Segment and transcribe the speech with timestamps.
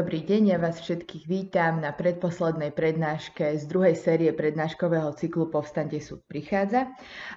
[0.00, 6.00] Dobrý deň, ja vás všetkých vítam na predposlednej prednáške z druhej série prednáškového cyklu Povstante
[6.00, 6.88] súd prichádza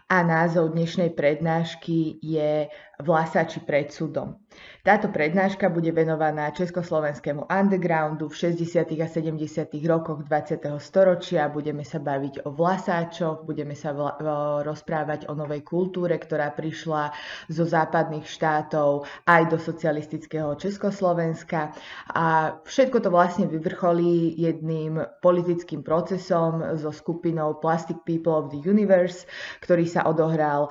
[0.07, 2.71] a názov dnešnej prednášky je
[3.03, 4.39] Vlasači pred súdom.
[4.83, 8.83] Táto prednáška bude venovaná československému undergroundu v 60.
[8.99, 9.39] a 70.
[9.87, 10.59] rokoch 20.
[10.83, 11.47] storočia.
[11.47, 14.19] Budeme sa baviť o vlasáčoch, budeme sa vla-
[14.67, 17.15] rozprávať o novej kultúre, ktorá prišla
[17.47, 21.71] zo západných štátov aj do socialistického Československa.
[22.11, 29.23] A všetko to vlastne vyvrcholí jedným politickým procesom so skupinou Plastic People of the Universe,
[29.63, 30.67] ktorý sa odohral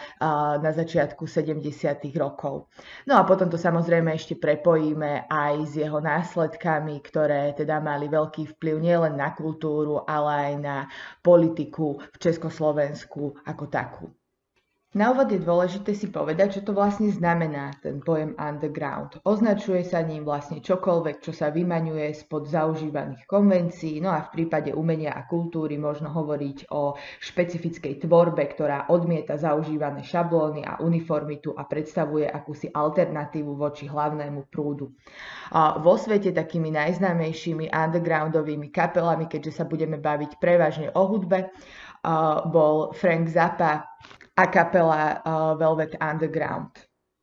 [0.60, 1.64] na začiatku 70
[2.20, 2.68] rokov.
[3.08, 8.52] No a potom to samozrejme ešte prepojíme aj s jeho následkami, ktoré teda mali veľký
[8.52, 10.76] vplyv nielen na kultúru, ale aj na
[11.24, 14.12] politiku v Československu ako takú.
[14.92, 19.24] Na úvod je dôležité si povedať, čo to vlastne znamená ten pojem underground.
[19.24, 24.76] Označuje sa ním vlastne čokoľvek, čo sa vymaňuje spod zaužívaných konvencií, no a v prípade
[24.76, 26.92] umenia a kultúry možno hovoriť o
[27.24, 34.92] špecifickej tvorbe, ktorá odmieta zaužívané šablóny a uniformitu a predstavuje akúsi alternatívu voči hlavnému prúdu.
[35.56, 41.48] A vo svete takými najznámejšími undergroundovými kapelami, keďže sa budeme baviť prevažne o hudbe,
[42.52, 43.88] bol Frank Zappa,
[44.36, 46.72] a kapela uh, Velvet Underground.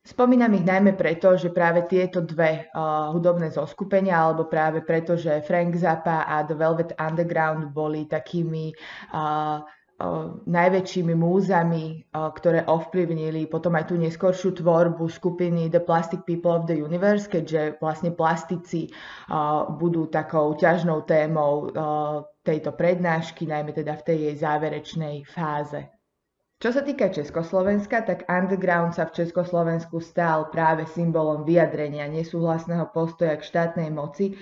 [0.06, 5.42] Spomínam ich najmä preto, že práve tieto dve uh, hudobné zoskupenia, alebo práve preto, že
[5.46, 8.74] Frank Zappa a The Velvet Underground boli takými
[9.14, 9.62] uh,
[10.48, 16.80] najväčšími múzami, ktoré ovplyvnili potom aj tú neskoršiu tvorbu skupiny The Plastic People of the
[16.80, 18.88] Universe, keďže vlastne plastici
[19.76, 21.68] budú takou ťažnou témou
[22.48, 25.98] tejto prednášky, najmä teda v tej jej záverečnej fáze.
[26.60, 33.40] Čo sa týka Československa, tak underground sa v Československu stal práve symbolom vyjadrenia nesúhlasného postoja
[33.40, 34.36] k štátnej moci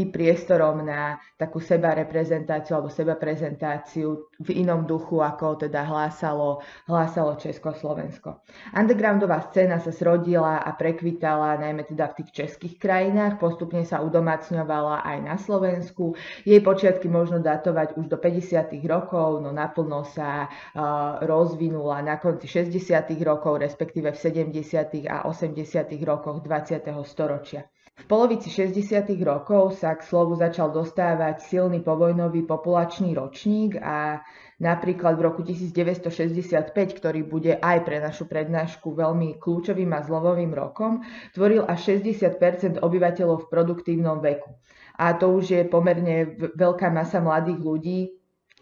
[0.00, 6.64] i priestorom na takú seba reprezentáciu alebo seba prezentáciu v inom duchu, ako teda hlásalo,
[6.88, 8.40] hlásalo Československo.
[8.72, 15.04] Undergroundová scéna sa srodila a prekvitala najmä teda v tých českých krajinách, postupne sa udomacňovala
[15.04, 16.16] aj na Slovensku.
[16.48, 18.72] Jej počiatky možno datovať už do 50.
[18.88, 23.04] rokov, no naplno sa uh, rozvinula na konci 60.
[23.20, 24.18] rokov, respektíve v
[24.56, 25.12] 70.
[25.12, 25.92] a 80.
[26.08, 26.88] rokoch 20.
[27.04, 27.68] storočia.
[28.00, 29.12] V polovici 60.
[29.28, 34.24] rokov sa k slovu začal dostávať silný povojnový populačný ročník a
[34.56, 41.04] napríklad v roku 1965, ktorý bude aj pre našu prednášku veľmi kľúčovým a zlovovým rokom,
[41.36, 44.48] tvoril až 60 obyvateľov v produktívnom veku.
[44.96, 48.19] A to už je pomerne veľká masa mladých ľudí,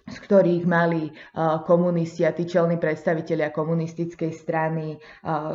[0.09, 1.13] z ktorých mali
[1.69, 4.97] komunisti a tí čelní predstavitelia komunistickej strany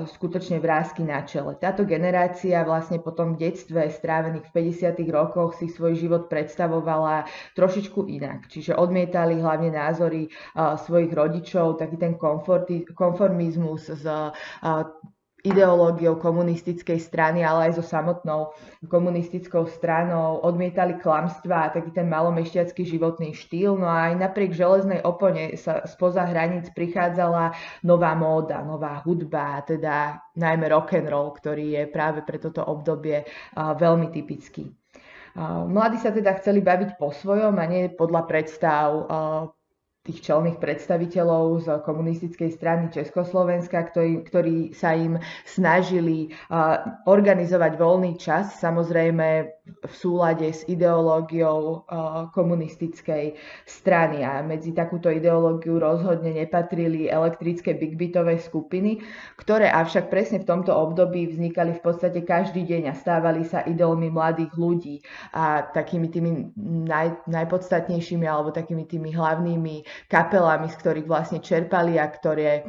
[0.08, 1.58] skutočne vrázky na čele.
[1.58, 5.03] Táto generácia vlastne potom v detstve strávených v 50.
[5.09, 7.25] rokoch si svoj život predstavovala
[7.58, 8.47] trošičku inak.
[8.47, 12.13] Čiže odmietali hlavne názory svojich rodičov, taký ten
[12.94, 14.06] konformizmus z
[15.44, 18.56] ideológiou komunistickej strany, ale aj so samotnou
[18.88, 23.76] komunistickou stranou, odmietali klamstva a taký ten malomešťacký životný štýl.
[23.76, 27.52] No a aj napriek železnej opone sa spoza hraníc prichádzala
[27.84, 33.28] nová móda, nová hudba, teda najmä rock and roll, ktorý je práve pre toto obdobie
[33.60, 34.72] veľmi typický.
[35.68, 38.88] Mladí sa teda chceli baviť po svojom a nie podľa predstav
[40.03, 45.16] tých čelných predstaviteľov z komunistickej strany Československa, ktorí, ktorí sa im
[45.47, 46.28] snažili
[47.08, 51.88] organizovať voľný čas, samozrejme v súlade s ideológiou
[52.35, 54.19] komunistickej strany.
[54.28, 59.00] A medzi takúto ideológiu rozhodne nepatrili elektrické bigbitové skupiny,
[59.40, 64.12] ktoré avšak presne v tomto období vznikali v podstate každý deň a stávali sa idolmi
[64.12, 65.00] mladých ľudí.
[65.31, 66.51] A takými tými
[66.84, 72.68] naj, najpodstatnejšími alebo takými tými hlavnými kapelami, z ktorých vlastne čerpali a ktoré,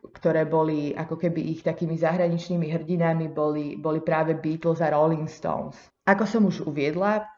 [0.00, 5.76] ktoré boli ako keby ich takými zahraničnými hrdinami, boli, boli práve Beatles a Rolling Stones.
[6.08, 7.28] Ako som už uviedla,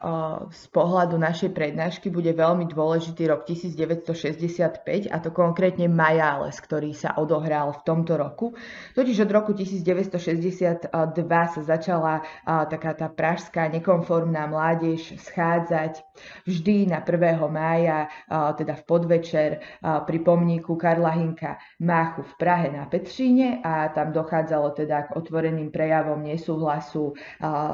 [0.49, 7.19] z pohľadu našej prednášky bude veľmi dôležitý rok 1965 a to konkrétne Majales, ktorý sa
[7.21, 8.55] odohral v tomto roku.
[8.97, 10.89] Totiž od roku 1962
[11.27, 16.01] sa začala taká tá pražská nekonformná mládež schádzať
[16.47, 17.43] vždy na 1.
[17.51, 19.51] mája, teda v podvečer
[19.83, 25.69] pri pomníku Karla Hinka Máchu v Prahe na Petříne a tam dochádzalo teda k otvoreným
[25.69, 27.13] prejavom nesúhlasu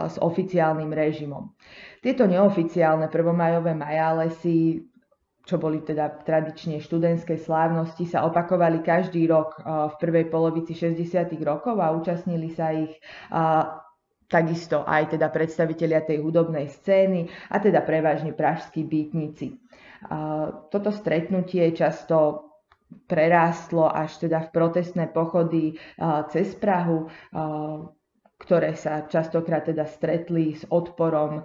[0.08, 1.44] s oficiálnym totalitným režimom.
[1.98, 4.86] Tieto neoficiálne prvomajové majálesy
[5.48, 11.08] čo boli teda tradične študentské slávnosti, sa opakovali každý rok v prvej polovici 60.
[11.40, 12.92] rokov a účastnili sa ich
[14.28, 19.56] takisto aj teda predstavitelia tej hudobnej scény a teda prevažne pražskí bytníci.
[20.68, 22.44] Toto stretnutie často
[23.08, 25.80] prerástlo až teda v protestné pochody
[26.28, 27.08] cez Prahu,
[28.38, 31.42] ktoré sa častokrát teda stretli s odporom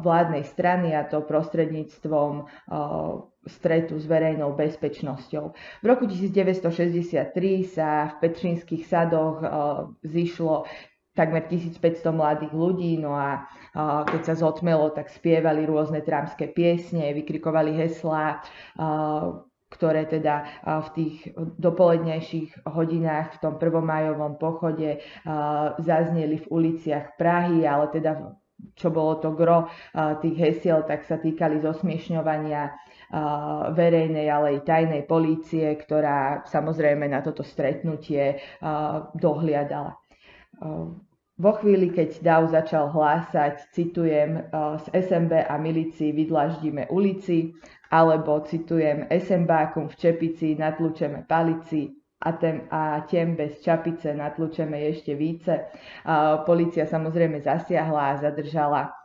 [0.00, 2.48] vládnej strany a to prostredníctvom
[3.46, 5.44] stretu s verejnou bezpečnosťou.
[5.54, 7.30] V roku 1963
[7.68, 9.44] sa v Petrinských sadoch
[10.02, 10.64] zišlo
[11.16, 13.48] takmer 1500 mladých ľudí, no a
[14.04, 18.44] keď sa zotmelo, tak spievali rôzne trámske piesne, vykrikovali heslá,
[19.66, 25.02] ktoré teda v tých dopolednejších hodinách v tom prvomajovom pochode
[25.82, 28.30] zazneli v uliciach Prahy, ale teda
[28.72, 29.68] čo bolo to gro
[30.24, 32.72] tých hesiel, tak sa týkali zosmiešňovania
[33.76, 38.40] verejnej, ale aj tajnej polície, ktorá samozrejme na toto stretnutie
[39.12, 39.98] dohliadala.
[41.36, 44.48] Vo chvíli, keď DAO začal hlásať, citujem,
[44.80, 47.52] z SMB a milícii vydlaždíme ulici,
[47.92, 51.92] alebo citujem, SMBákom v čepici natlučeme palici,
[52.24, 55.68] a, ten, a tiem bez čapice natlučeme ešte více.
[56.48, 58.96] Polícia samozrejme zasiahla a zadržala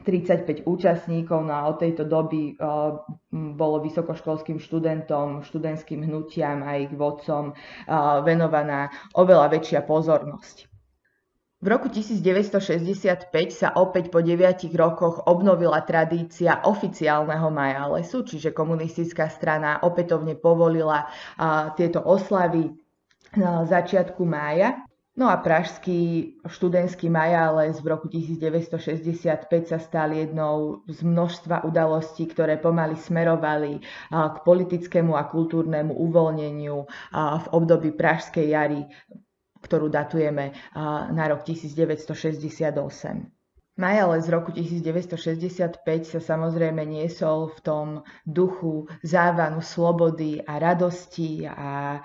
[0.00, 3.00] 35 účastníkov, no a od tejto doby uh,
[3.32, 7.52] bolo vysokoškolským študentom, študentským hnutiam a ich vodcom
[8.24, 10.75] venovaná oveľa väčšia pozornosť.
[11.56, 19.80] V roku 1965 sa opäť po 9 rokoch obnovila tradícia oficiálneho majalesu, čiže komunistická strana
[19.80, 21.08] opätovne povolila
[21.80, 22.76] tieto oslavy
[23.40, 24.84] na začiatku mája.
[25.16, 32.60] No a pražský študentský majales v roku 1965 sa stal jednou z množstva udalostí, ktoré
[32.60, 33.80] pomaly smerovali
[34.12, 36.76] k politickému a kultúrnemu uvoľneniu
[37.16, 38.84] v období Pražskej jary
[39.62, 40.52] ktorú datujeme
[41.12, 43.36] na rok 1968.
[43.76, 47.86] Majale z roku 1965 sa samozrejme niesol v tom
[48.24, 52.00] duchu závanu slobody a radosti a,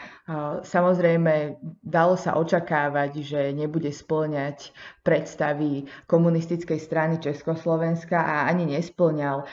[0.67, 9.47] samozrejme dalo sa očakávať, že nebude splňať predstavy komunistickej strany Československa a ani nesplňal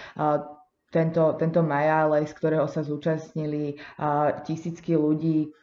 [0.90, 1.60] tento, tento
[2.26, 3.78] z ktorého sa zúčastnili
[4.42, 5.54] tisícky ľudí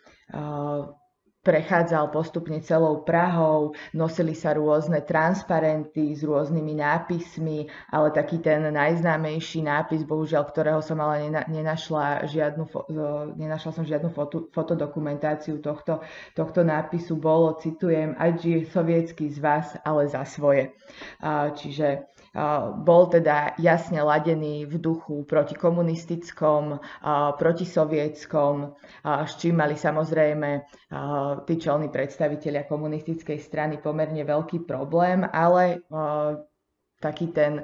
[1.46, 9.62] prechádzal postupne celou Prahou, nosili sa rôzne transparenty s rôznymi nápismi, ale taký ten najznámejší
[9.62, 12.66] nápis, bohužiaľ, ktorého som ale nenašla, žiadnu,
[13.38, 16.02] nenašla som žiadnu foto, fotodokumentáciu tohto,
[16.34, 20.74] tohto nápisu, bolo, citujem, žije sovietský z vás, ale za svoje.
[21.62, 22.10] Čiže
[22.84, 26.84] bol teda jasne ladený v duchu protikomunistickom,
[27.40, 30.50] protisovietskom, s čím mali samozrejme
[31.48, 35.80] tí čelní predstavitelia komunistickej strany pomerne veľký problém, ale
[37.00, 37.64] taký ten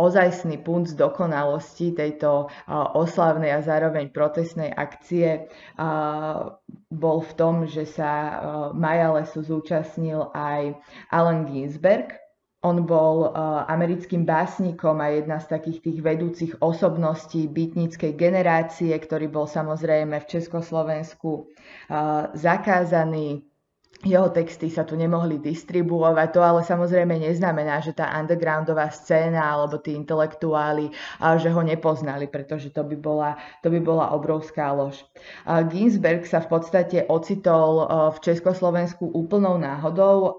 [0.00, 2.48] ozajstný punt z dokonalosti tejto
[2.96, 5.48] oslavnej a zároveň protestnej akcie
[6.88, 8.12] bol v tom, že sa
[8.72, 10.76] Majalesu zúčastnil aj
[11.12, 12.16] Allen Ginsberg,
[12.60, 19.32] on bol uh, americkým básnikom a jedna z takých tých vedúcich osobností bytníckej generácie, ktorý
[19.32, 23.49] bol samozrejme v Československu uh, zakázaný
[24.00, 26.28] jeho texty sa tu nemohli distribuovať.
[26.32, 30.88] To ale samozrejme neznamená, že tá undergroundová scéna alebo tí intelektuáli,
[31.36, 35.04] že ho nepoznali, pretože to by bola, to by bola obrovská lož.
[35.44, 37.84] Ginsberg sa v podstate ocitol
[38.16, 40.32] v Československu úplnou náhodou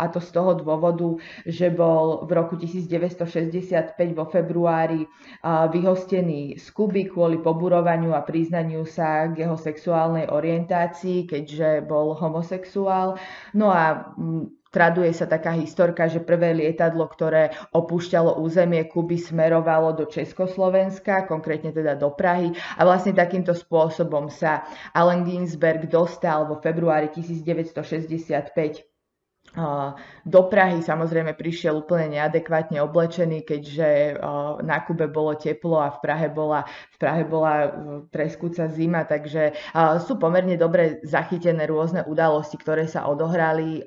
[0.00, 1.12] a to z toho dôvodu,
[1.44, 5.04] že bol v roku 1965 vo februári
[5.44, 13.01] vyhostený z Kuby kvôli poburovaniu a priznaniu sa k jeho sexuálnej orientácii, keďže bol homosexuál
[13.02, 13.18] vystupoval.
[13.54, 19.92] No a mm, Traduje sa taká historka, že prvé lietadlo, ktoré opúšťalo územie Kuby, smerovalo
[19.92, 22.56] do Československa, konkrétne teda do Prahy.
[22.80, 24.64] A vlastne takýmto spôsobom sa
[24.96, 28.88] Allen Ginsberg dostal vo februári 1965
[30.24, 34.16] do Prahy samozrejme prišiel úplne neadekvátne oblečený, keďže
[34.64, 37.68] na Kube bolo teplo a v Prahe bola, v Prahe bola e,
[38.08, 39.52] treskúca zima, takže
[40.08, 43.84] sú pomerne dobre zachytené rôzne udalosti, ktoré sa odohrali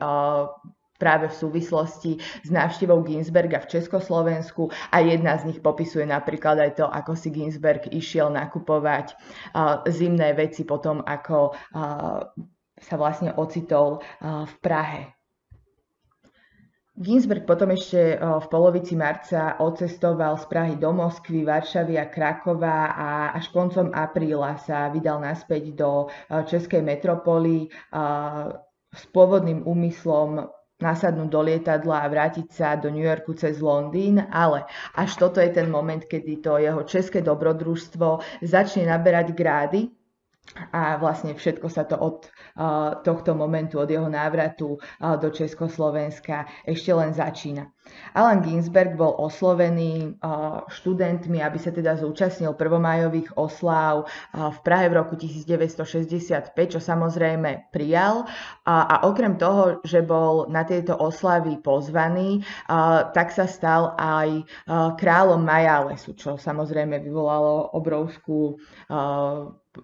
[0.96, 6.72] práve v súvislosti s návštevou Ginsberga v Československu a jedna z nich popisuje napríklad aj
[6.78, 9.18] to, ako si Ginsberg išiel nakupovať
[9.92, 11.52] zimné veci potom, ako
[12.80, 15.15] sa vlastne ocitol v Prahe.
[16.96, 23.10] Ginsberg potom ešte v polovici marca odcestoval z Prahy do Moskvy, Varšavy a Krakova a
[23.36, 27.68] až koncom apríla sa vydal naspäť do Českej metropoly
[28.96, 30.48] s pôvodným úmyslom
[30.80, 34.64] nasadnúť do lietadla a vrátiť sa do New Yorku cez Londýn, ale
[34.96, 39.92] až toto je ten moment, kedy to jeho české dobrodružstvo začne naberať grády
[40.72, 42.30] a vlastne všetko sa to od
[43.02, 47.68] tohto momentu, od jeho návratu do Československa ešte len začína.
[48.18, 50.18] Alan Ginsberg bol oslovený
[50.70, 58.26] študentmi, aby sa teda zúčastnil prvomájových oslav v Prahe v roku 1965, čo samozrejme prijal.
[58.66, 62.42] A okrem toho, že bol na tieto oslavy pozvaný,
[63.14, 64.46] tak sa stal aj
[64.98, 68.58] kráľom Majálesu, čo samozrejme vyvolalo obrovskú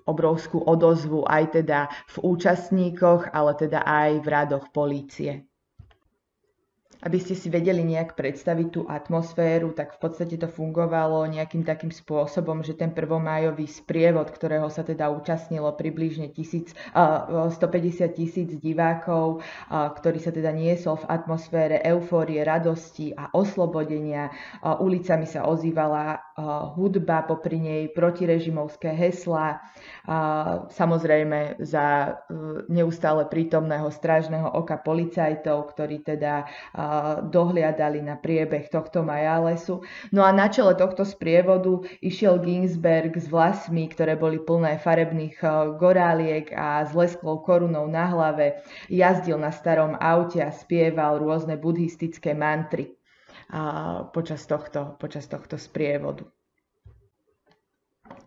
[0.08, 5.51] obrovskú odozvu aj teda v účastníkoch, ale teda aj v radoch polície
[7.02, 11.90] aby ste si vedeli nejak predstaviť tú atmosféru, tak v podstate to fungovalo nejakým takým
[11.90, 17.58] spôsobom, že ten prvomájový sprievod, ktorého sa teda účastnilo približne 150
[18.14, 24.30] tisíc divákov, ktorí sa teda niesol v atmosfére eufórie, radosti a oslobodenia.
[24.62, 26.22] Ulicami sa ozývala
[26.78, 29.62] hudba, popri nej protirežimovské heslá,
[30.72, 32.10] samozrejme za e,
[32.72, 36.46] neustále prítomného strážneho oka policajtov, ktorí teda
[37.32, 39.84] dohliadali na priebeh tohto Majálesu.
[40.12, 45.48] No a na čele tohto sprievodu išiel Ginsberg s vlasmi, ktoré boli plné farebných e,
[45.80, 48.64] goráliek a s lesklou korunou na hlave.
[48.92, 52.96] Jazdil na starom aute a spieval rôzne buddhistické mantry
[54.16, 56.24] počas tohto, počas tohto sprievodu.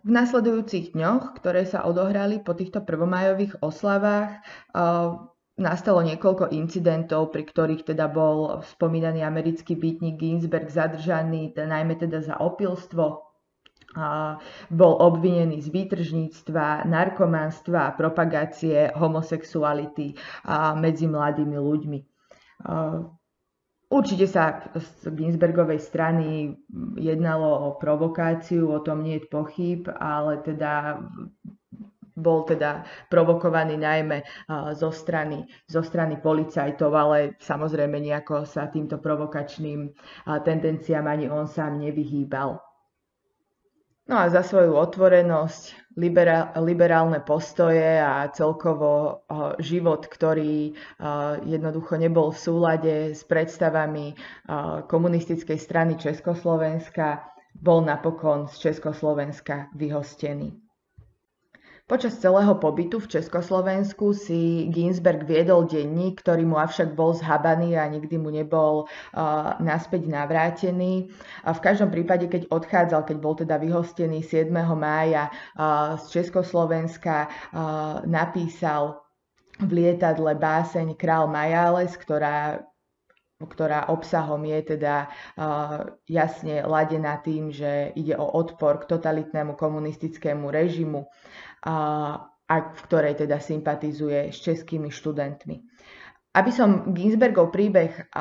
[0.05, 4.37] V nasledujúcich dňoch, ktoré sa odohrali po týchto prvomajových oslavách,
[5.55, 12.35] nastalo niekoľko incidentov, pri ktorých teda bol spomínaný americký bytník Ginsberg zadržaný, najmä teda za
[12.39, 13.23] opilstvo,
[14.67, 20.19] bol obvinený z výtržníctva, narkománstva a propagácie homosexuality
[20.75, 21.99] medzi mladými ľuďmi.
[23.85, 26.59] Určite sa z Ginsbergovej strany
[26.99, 30.99] jednalo o provokáciu, o tom nie je pochyb, ale teda
[32.15, 34.23] bol teda provokovaný najmä
[34.73, 39.91] zo strany, zo strany policajtov, ale samozrejme nejako sa týmto provokačným
[40.25, 42.57] tendenciám ani on sám nevyhýbal.
[44.05, 45.97] No a za svoju otvorenosť,
[46.61, 49.25] liberálne postoje a celkovo
[49.57, 50.77] život, ktorý
[51.41, 54.13] jednoducho nebol v súlade s predstavami
[54.85, 57.25] komunistickej strany Československa,
[57.57, 60.64] bol napokon z Československa vyhostený.
[61.85, 67.85] Počas celého pobytu v Československu si Ginsberg viedol denník, ktorý mu avšak bol zhabaný a
[67.85, 71.13] nikdy mu nebol uh, naspäť navrátený.
[71.45, 74.49] A v každom prípade, keď odchádzal, keď bol teda vyhostený 7.
[74.73, 79.05] mája uh, z Československa, uh, napísal
[79.61, 82.65] v lietadle báseň Král Majáles, ktorá
[83.35, 90.47] ktorá obsahom je teda uh, jasne ladená tým, že ide o odpor k totalitnému komunistickému
[90.47, 91.03] režimu
[91.65, 95.65] a v ktorej teda sympatizuje s českými študentmi.
[96.35, 98.11] Aby som Ginsbergov príbeh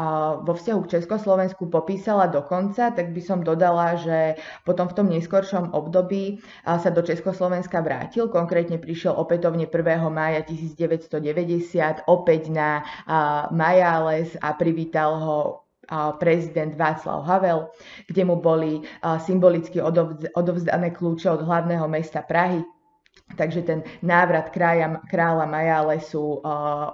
[0.47, 5.11] vo vzťahu k Československu popísala do konca, tak by som dodala, že potom v tom
[5.11, 8.31] neskoršom období sa do Československa vrátil.
[8.31, 10.15] Konkrétne prišiel opätovne 1.
[10.15, 12.87] mája 1990 opäť na
[13.51, 15.39] Majáles a privítal ho
[16.23, 17.67] prezident Václav Havel,
[18.07, 18.79] kde mu boli
[19.27, 19.83] symbolicky
[20.39, 22.63] odovzdané kľúče od hlavného mesta Prahy
[23.35, 26.39] Takže ten návrat krája, kráľa Majálesu,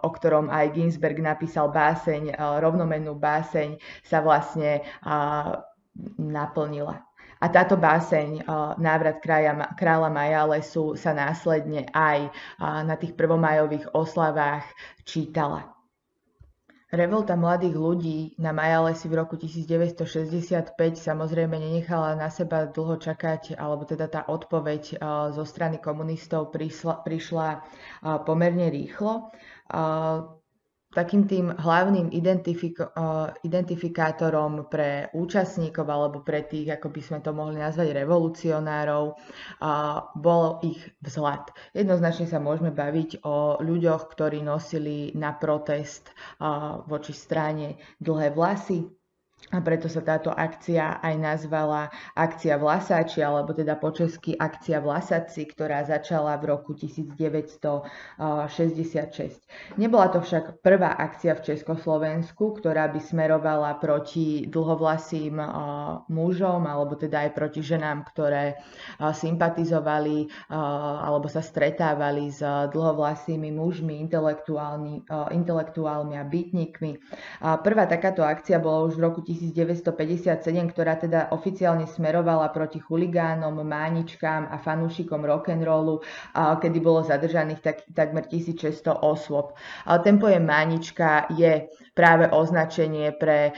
[0.00, 4.80] o ktorom aj Ginsberg napísal báseň, rovnomennú báseň, sa vlastne
[6.16, 7.02] naplnila.
[7.40, 8.44] A táto báseň,
[8.80, 12.28] návrat kráľa, kráľa Majálesu, sa následne aj
[12.60, 14.64] na tých prvomajových oslavách
[15.04, 15.79] čítala.
[16.90, 23.86] Revolta mladých ľudí na Majalesi v roku 1965 samozrejme nenechala na seba dlho čakať, alebo
[23.86, 24.98] teda tá odpoveď
[25.30, 27.62] zo strany komunistov prišla, prišla
[28.26, 29.30] pomerne rýchlo
[30.90, 32.90] takým tým hlavným identifiko-
[33.46, 39.14] identifikátorom pre účastníkov alebo pre tých, ako by sme to mohli nazvať, revolucionárov,
[40.18, 41.54] bol ich vzhľad.
[41.78, 46.10] Jednoznačne sa môžeme baviť o ľuďoch, ktorí nosili na protest
[46.90, 48.99] voči strane dlhé vlasy,
[49.50, 55.42] a preto sa táto akcia aj nazvala akcia Vlasáči, alebo teda po česky akcia Vlasaci,
[55.48, 59.42] ktorá začala v roku 1966.
[59.74, 65.42] Nebola to však prvá akcia v Československu, ktorá by smerovala proti dlhovlasým
[66.06, 68.54] mužom, alebo teda aj proti ženám, ktoré
[69.02, 72.38] sympatizovali alebo sa stretávali s
[72.70, 73.98] dlhovlasými mužmi,
[75.34, 76.90] intelektuálmi a bytníkmi.
[77.66, 80.42] Prvá takáto akcia bola už v roku 1957,
[80.74, 86.02] ktorá teda oficiálne smerovala proti chuligánom, máničkám a fanúšikom rock'n'rollu,
[86.34, 89.54] kedy bolo zadržaných tak, takmer 1600 osôb.
[89.86, 93.54] Ten pojem mánička je práve označenie pre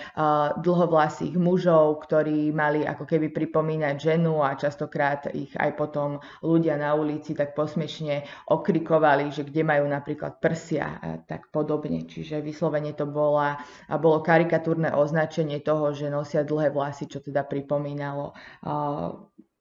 [0.60, 6.92] dlhovlasých mužov, ktorí mali ako keby pripomínať ženu a častokrát ich aj potom ľudia na
[6.92, 12.04] ulici tak posmešne okrikovali, že kde majú napríklad prsia a tak podobne.
[12.04, 13.56] Čiže vyslovene to bola,
[14.02, 19.14] bolo karikatúrne označenie toho, že nosia dlhé vlasy, čo teda pripomínalo uh,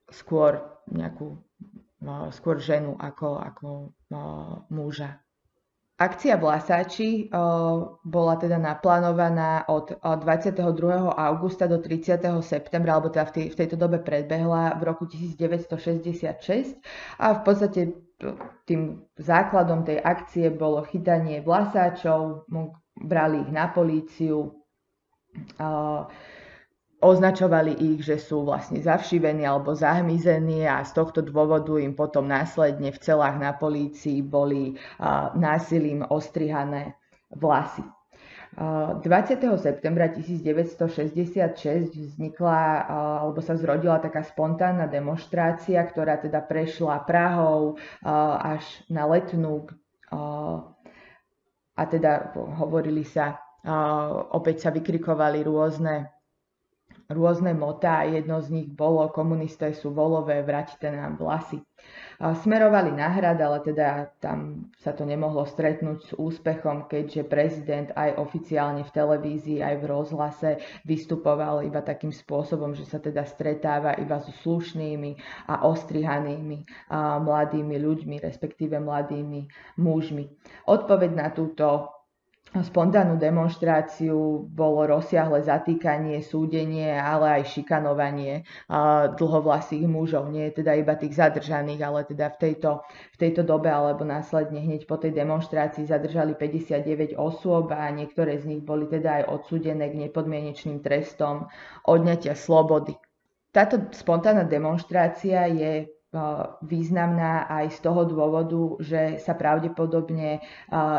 [0.09, 1.37] skôr nejakú
[2.03, 3.67] uh, skôr ženu ako, ako
[4.11, 5.21] uh, muža.
[6.01, 7.29] Akcia Vlasáči
[8.01, 10.65] bola teda naplánovaná od 22.
[11.13, 12.25] augusta do 30.
[12.41, 16.81] septembra, alebo teda v, tej, v tejto dobe predbehla v roku 1966
[17.21, 17.93] a v podstate
[18.65, 22.49] tým základom tej akcie bolo chytanie vlasáčov,
[22.97, 24.60] brali ich na políciu,
[27.01, 32.93] označovali ich, že sú vlastne zavšivení alebo zahmizení a z tohto dôvodu im potom následne
[32.93, 34.77] v celách na polícii boli
[35.33, 36.93] násilím ostrihané
[37.33, 37.81] vlasy.
[38.51, 39.01] 20.
[39.57, 42.59] septembra 1966 vznikla
[43.25, 47.81] alebo sa zrodila taká spontánna demonstrácia, ktorá teda prešla Prahou
[48.43, 48.61] až
[48.93, 49.65] na Letnú
[51.71, 53.40] a teda hovorili sa
[54.33, 56.09] opäť sa vykrikovali rôzne,
[57.11, 61.59] rôzne motá jedno z nich bolo komunisté sú volové, vraťte nám vlasy.
[62.21, 68.21] Smerovali na hrad, ale teda tam sa to nemohlo stretnúť s úspechom, keďže prezident aj
[68.21, 70.49] oficiálne v televízii, aj v rozhlase
[70.85, 75.17] vystupoval iba takým spôsobom, že sa teda stretáva iba so slušnými
[75.49, 79.49] a ostrihanými a mladými ľuďmi, respektíve mladými
[79.81, 80.29] mužmi.
[80.69, 81.89] Odpoveď na túto
[82.51, 88.43] spontánnu demonstráciu bolo rozsiahle zatýkanie, súdenie, ale aj šikanovanie
[89.15, 90.27] dlhovlasých mužov.
[90.27, 94.83] Nie teda iba tých zadržaných, ale teda v tejto, v tejto dobe alebo následne hneď
[94.83, 99.95] po tej demonstrácii zadržali 59 osôb a niektoré z nich boli teda aj odsúdené k
[100.11, 101.47] nepodmienečným trestom
[101.87, 102.99] odňatia slobody.
[103.55, 105.87] Táto spontánna demonstrácia je
[106.67, 110.43] významná aj z toho dôvodu, že sa pravdepodobne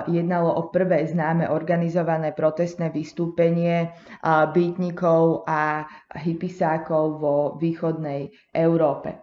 [0.09, 3.93] jednalo o prvé známe organizované protestné vystúpenie
[4.25, 5.85] bytníkov a
[6.17, 9.21] hypisákov vo východnej Európe.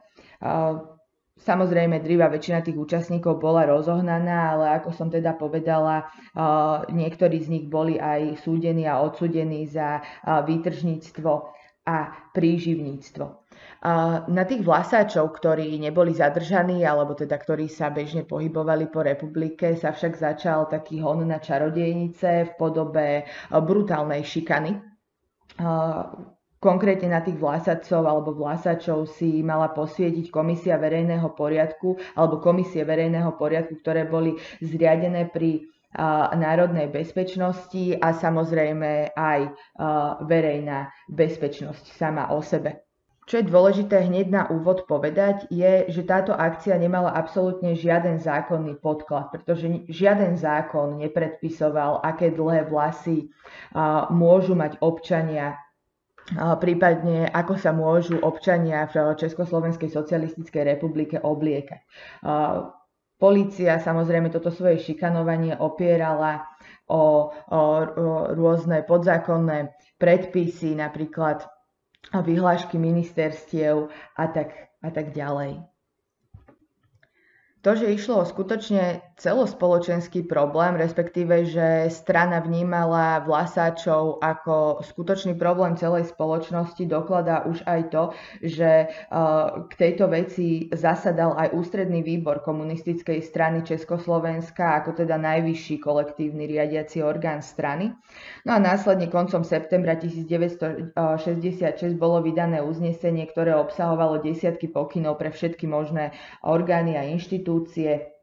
[1.39, 6.05] Samozrejme, drýva väčšina tých účastníkov bola rozohnaná, ale ako som teda povedala,
[6.93, 11.31] niektorí z nich boli aj súdení a odsudení za výtržníctvo
[11.89, 11.97] a
[12.37, 13.25] príživníctvo.
[14.27, 19.95] Na tých vlasáčov, ktorí neboli zadržaní, alebo teda ktorí sa bežne pohybovali po republike, sa
[19.95, 24.75] však začal taký hon na čarodejnice v podobe brutálnej šikany.
[26.59, 33.31] Konkrétne na tých vlasacov alebo vlasačov si mala posvietiť komisia verejného poriadku alebo komisie verejného
[33.39, 35.63] poriadku, ktoré boli zriadené pri
[36.35, 39.39] národnej bezpečnosti a samozrejme aj
[40.27, 42.88] verejná bezpečnosť sama o sebe.
[43.29, 48.81] Čo je dôležité hneď na úvod povedať, je, že táto akcia nemala absolútne žiaden zákonný
[48.81, 53.29] podklad, pretože žiaden zákon nepredpisoval, aké dlhé vlasy
[54.09, 55.61] môžu mať občania
[56.37, 61.81] prípadne ako sa môžu občania v Československej socialistickej republike obliekať.
[63.19, 66.45] Polícia samozrejme toto svoje šikanovanie opierala
[66.87, 67.01] o, o,
[67.51, 67.61] o
[68.31, 71.43] rôzne podzákonné predpisy, napríklad
[72.21, 74.47] vyhlášky ministerstiev a tak,
[74.83, 75.68] a tak ďalej.
[77.59, 85.75] To, že išlo o skutočne celospoločenský problém, respektíve, že strana vnímala vlasáčov ako skutočný problém
[85.75, 88.87] celej spoločnosti, dokladá už aj to, že
[89.67, 97.03] k tejto veci zasadal aj ústredný výbor komunistickej strany Československa, ako teda najvyšší kolektívny riadiaci
[97.03, 97.91] orgán strany.
[98.47, 100.95] No a následne koncom septembra 1966
[101.99, 107.03] bolo vydané uznesenie, ktoré obsahovalo desiatky pokynov pre všetky možné orgány a
[107.49, 108.18] inštitúcie,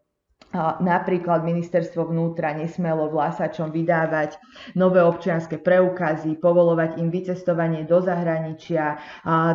[0.81, 4.41] Napríklad ministerstvo vnútra nesmelo vlasačom vydávať
[4.73, 8.97] nové občianske preukazy, povolovať im vycestovanie do zahraničia.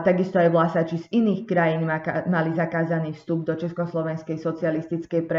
[0.06, 1.90] Takisto aj vlasači z iných krajín
[2.30, 5.32] mali zakázaný vstup do Československej socialistickej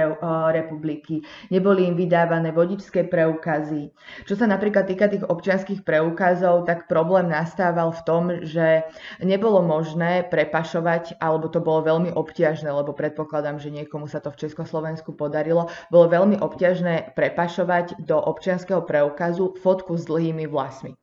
[0.50, 1.22] republiky.
[1.54, 3.94] Neboli im vydávané vodičské preukazy.
[4.26, 8.82] Čo sa napríklad týka tých občianských preukazov, tak problém nastával v tom, že
[9.22, 14.48] nebolo možné prepašovať, alebo to bolo veľmi obťažné, lebo predpokladám, že niekomu sa to v
[14.48, 20.94] Československu podarilo podarilo, bolo veľmi obťažné prepašovať do občianského preukazu fotku s dlhými vlasmi.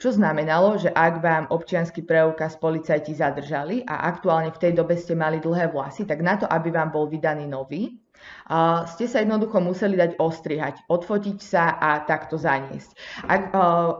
[0.00, 5.12] Čo znamenalo, že ak vám občiansky preukaz policajti zadržali a aktuálne v tej dobe ste
[5.12, 8.00] mali dlhé vlasy, tak na to, aby vám bol vydaný nový,
[8.88, 12.90] ste sa jednoducho museli dať ostrihať, odfotiť sa a takto zaniesť.
[13.28, 13.52] Ak,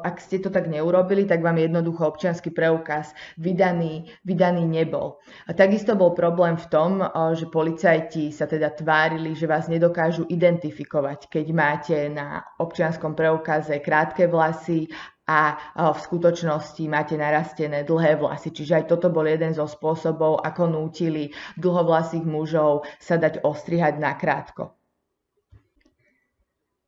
[0.05, 5.21] ak ste to tak neurobili, tak vám jednoducho občianský preukaz vydaný, vydaný nebol.
[5.45, 7.05] A takisto bol problém v tom,
[7.37, 14.25] že policajti sa teda tvárili, že vás nedokážu identifikovať, keď máte na občianskom preukaze krátke
[14.25, 14.89] vlasy
[15.29, 15.61] a
[15.93, 18.49] v skutočnosti máte narastené dlhé vlasy.
[18.49, 21.29] Čiže aj toto bol jeden zo spôsobov, ako nútili
[21.61, 24.78] dlhovlasých mužov sa dať ostrihať nakrátko.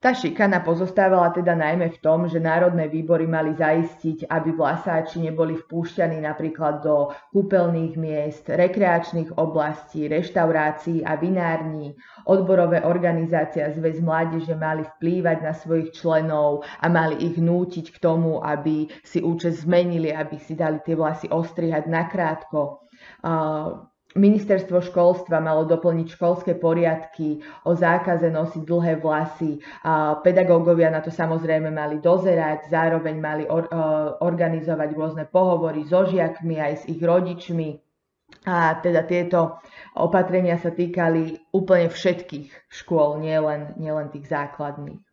[0.01, 5.61] Tá šikana pozostávala teda najmä v tom, že národné výbory mali zaistiť, aby vlasáči neboli
[5.61, 12.01] vpúšťaní napríklad do kúpeľných miest, rekreačných oblastí, reštaurácií a vinární.
[12.25, 18.01] Odborové organizácie a zväz mládeže mali vplývať na svojich členov a mali ich nútiť k
[18.01, 22.89] tomu, aby si účest zmenili, aby si dali tie vlasy ostrihať nakrátko.
[24.11, 29.63] Ministerstvo školstva malo doplniť školské poriadky o zákaze nosiť dlhé vlasy.
[30.27, 33.71] Pedagógovia na to samozrejme mali dozerať, zároveň mali or,
[34.19, 37.79] organizovať rôzne pohovory so žiakmi aj s ich rodičmi.
[38.47, 39.59] A teda tieto
[39.95, 45.10] opatrenia sa týkali úplne všetkých škôl, nielen, nielen tých základných.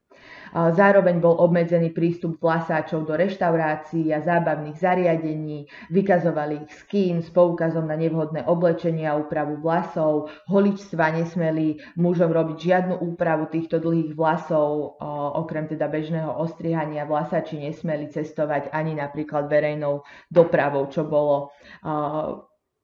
[0.54, 7.88] Zároveň bol obmedzený prístup vlasáčov do reštaurácií a zábavných zariadení, vykazovali ich skín s poukazom
[7.88, 15.00] na nevhodné oblečenie a úpravu vlasov, holičstva nesmeli mužom robiť žiadnu úpravu týchto dlhých vlasov,
[15.38, 21.52] okrem teda bežného ostrihania vlasáči nesmeli cestovať ani napríklad verejnou dopravou, čo bolo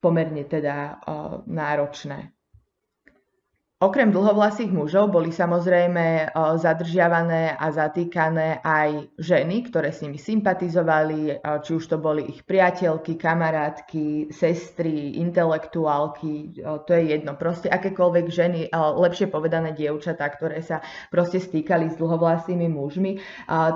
[0.04, 1.00] pomerne teda
[1.48, 2.34] náročné.
[3.84, 11.72] Okrem dlhovlasých mužov boli samozrejme zadržiavané a zatýkané aj ženy, ktoré s nimi sympatizovali, či
[11.76, 17.36] už to boli ich priateľky, kamarátky, sestry, intelektuálky, to je jedno.
[17.36, 20.80] Proste akékoľvek ženy, lepšie povedané dievčatá, ktoré sa
[21.12, 23.20] proste stýkali s dlhovlasými mužmi,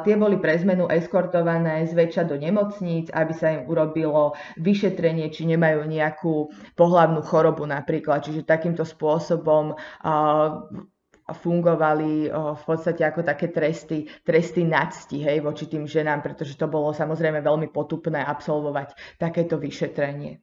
[0.08, 5.84] tie boli pre zmenu eskortované zväčša do nemocníc, aby sa im urobilo vyšetrenie, či nemajú
[5.84, 6.48] nejakú
[6.80, 8.24] pohlavnú chorobu napríklad.
[8.24, 9.76] Čiže takýmto spôsobom
[11.28, 16.96] fungovali v podstate ako také tresty, tresty nadsti hej, voči tým ženám, pretože to bolo
[16.96, 20.40] samozrejme veľmi potupné absolvovať takéto vyšetrenie.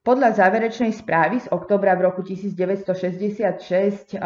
[0.00, 4.16] Podľa záverečnej správy z oktobra v roku 1966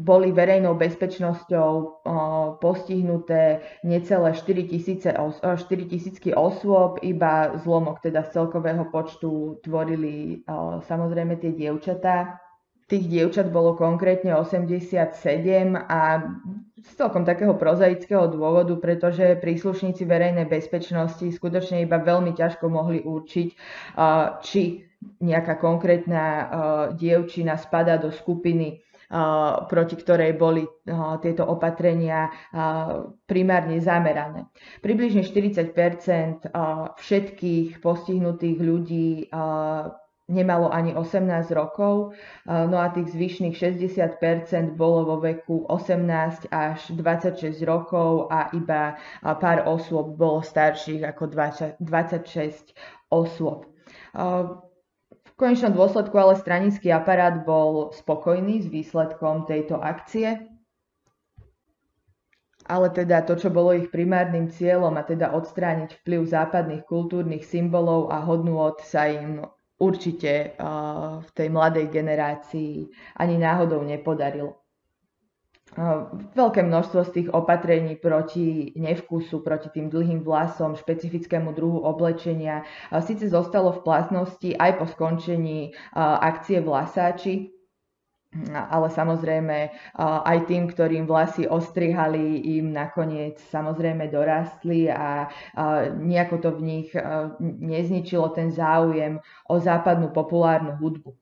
[0.00, 2.02] boli verejnou bezpečnosťou
[2.58, 4.64] postihnuté necelé 4
[5.86, 10.40] tisícky osôb, iba zlomok teda z celkového počtu tvorili
[10.88, 12.40] samozrejme tie dievčatá.
[12.90, 15.14] Tých dievčat bolo konkrétne 87
[15.78, 16.00] a
[16.80, 23.48] z celkom takého prozaického dôvodu, pretože príslušníci verejnej bezpečnosti skutočne iba veľmi ťažko mohli určiť,
[24.42, 24.62] či
[25.22, 26.24] nejaká konkrétna
[26.98, 28.82] dievčina spada do skupiny
[29.66, 30.62] proti ktorej boli
[31.18, 32.30] tieto opatrenia
[33.26, 34.46] primárne zamerané.
[34.78, 36.46] Približne 40%
[36.94, 39.26] všetkých postihnutých ľudí
[40.30, 42.14] nemalo ani 18 rokov,
[42.46, 48.94] no a tých zvyšných 60 bolo vo veku 18 až 26 rokov a iba
[49.26, 52.78] pár osôb bolo starších ako 20, 26
[53.10, 53.66] osôb
[55.40, 60.44] konečnom dôsledku ale stranický aparát bol spokojný s výsledkom tejto akcie,
[62.68, 68.12] ale teda to, čo bolo ich primárnym cieľom, a teda odstrániť vplyv západných kultúrnych symbolov
[68.12, 69.40] a hodnôt, sa im
[69.80, 74.59] určite uh, v tej mladej generácii ani náhodou nepodarilo.
[76.34, 82.66] Veľké množstvo z tých opatrení proti nevkusu, proti tým dlhým vlasom, špecifickému druhu oblečenia
[82.98, 87.54] síce zostalo v platnosti aj po skončení akcie Vlasáči,
[88.50, 89.58] ale samozrejme
[89.98, 95.30] aj tým, ktorým vlasy ostrihali, im nakoniec samozrejme dorastli a
[95.98, 96.88] nejako to v nich
[97.42, 101.14] nezničilo ten záujem o západnú populárnu hudbu.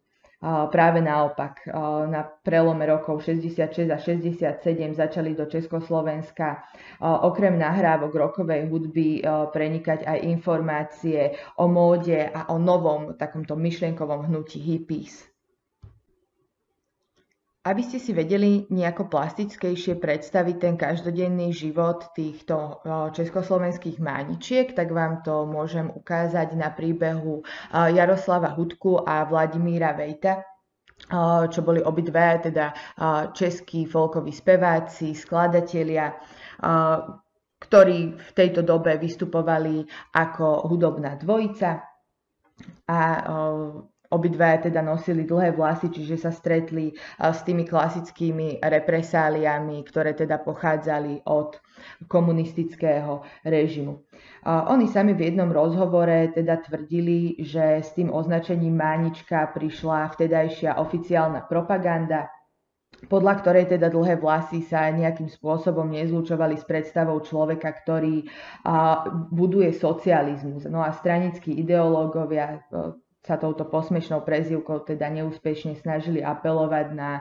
[0.47, 1.67] Práve naopak,
[2.07, 6.63] na prelome rokov 66 a 67 začali do Československa
[7.03, 14.63] okrem nahrávok rokovej hudby prenikať aj informácie o móde a o novom takomto myšlienkovom hnutí
[14.63, 15.27] hippies.
[17.69, 22.81] Aby ste si vedeli nejako plastickejšie predstaviť ten každodenný život týchto
[23.13, 30.49] československých máničiek, tak vám to môžem ukázať na príbehu Jaroslava Hudku a Vladimíra Vejta,
[31.53, 32.73] čo boli obidve, teda
[33.37, 36.17] českí folkoví speváci, skladatelia,
[37.61, 39.85] ktorí v tejto dobe vystupovali
[40.17, 41.85] ako hudobná dvojica.
[42.89, 43.01] A
[44.09, 51.29] Obidva teda nosili dlhé vlasy, čiže sa stretli s tými klasickými represáliami, ktoré teda pochádzali
[51.29, 51.61] od
[52.09, 54.01] komunistického režimu.
[54.49, 61.45] Oni sami v jednom rozhovore teda tvrdili, že s tým označením Mánička prišla vtedajšia oficiálna
[61.45, 62.33] propaganda,
[63.13, 68.25] podľa ktorej teda dlhé vlasy sa nejakým spôsobom nezlučovali s predstavou človeka, ktorý
[69.31, 70.65] buduje socializmus.
[70.67, 72.65] No a stranickí ideológovia
[73.29, 77.21] sa touto posmešnou prezivkou teda neúspešne snažili apelovať na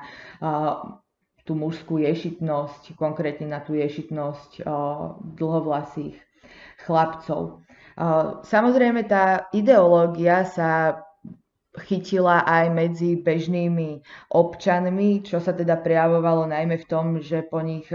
[1.43, 4.63] tú mužskú ješitnosť, konkrétne na tú ješitnosť
[5.35, 6.15] dlhovlasých
[6.87, 7.67] chlapcov.
[8.47, 11.03] Samozrejme, tá ideológia sa
[11.77, 14.01] chytila aj medzi bežnými
[14.33, 17.85] občanmi, čo sa teda prejavovalo najmä v tom, že po nich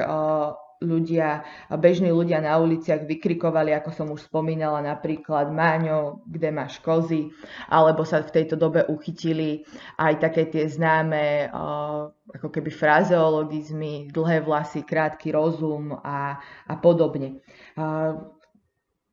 [0.83, 7.31] ľudia, bežní ľudia na uliciach vykrikovali, ako som už spomínala, napríklad Máňo, kde máš kozy,
[7.71, 9.63] alebo sa v tejto dobe uchytili
[10.03, 11.47] aj také tie známe
[12.33, 17.39] ako keby frazeologizmy, dlhé vlasy, krátky rozum a, a podobne.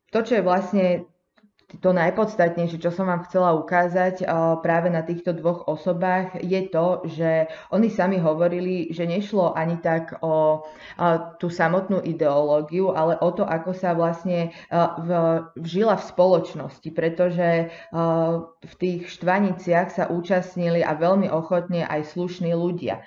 [0.09, 0.85] To, čo je vlastne
[1.77, 4.25] to najpodstatnejšie, čo som vám chcela ukázať
[4.65, 10.17] práve na týchto dvoch osobách, je to, že oni sami hovorili, že nešlo ani tak
[10.25, 10.65] o
[11.37, 14.49] tú samotnú ideológiu, ale o to, ako sa vlastne
[15.53, 17.69] vžila v spoločnosti, pretože
[18.59, 23.05] v tých štvaniciach sa účastnili a veľmi ochotne aj slušní ľudia.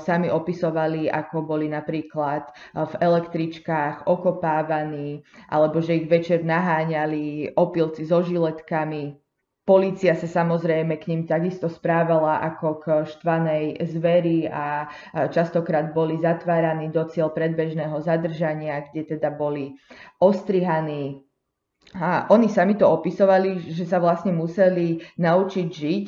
[0.00, 5.20] Sami opisovali, ako boli napríklad v električkách okopávaní,
[5.52, 9.18] alebo že ich večer naháňali opilci so žiletkami.
[9.66, 14.86] Polícia sa samozrejme k ním takisto správala ako k štvanej zveri a
[15.34, 19.74] častokrát boli zatváraní do cieľ predbežného zadržania, kde teda boli
[20.22, 21.18] ostrihaní,
[21.94, 26.06] a oni sami to opisovali, že sa vlastne museli naučiť žiť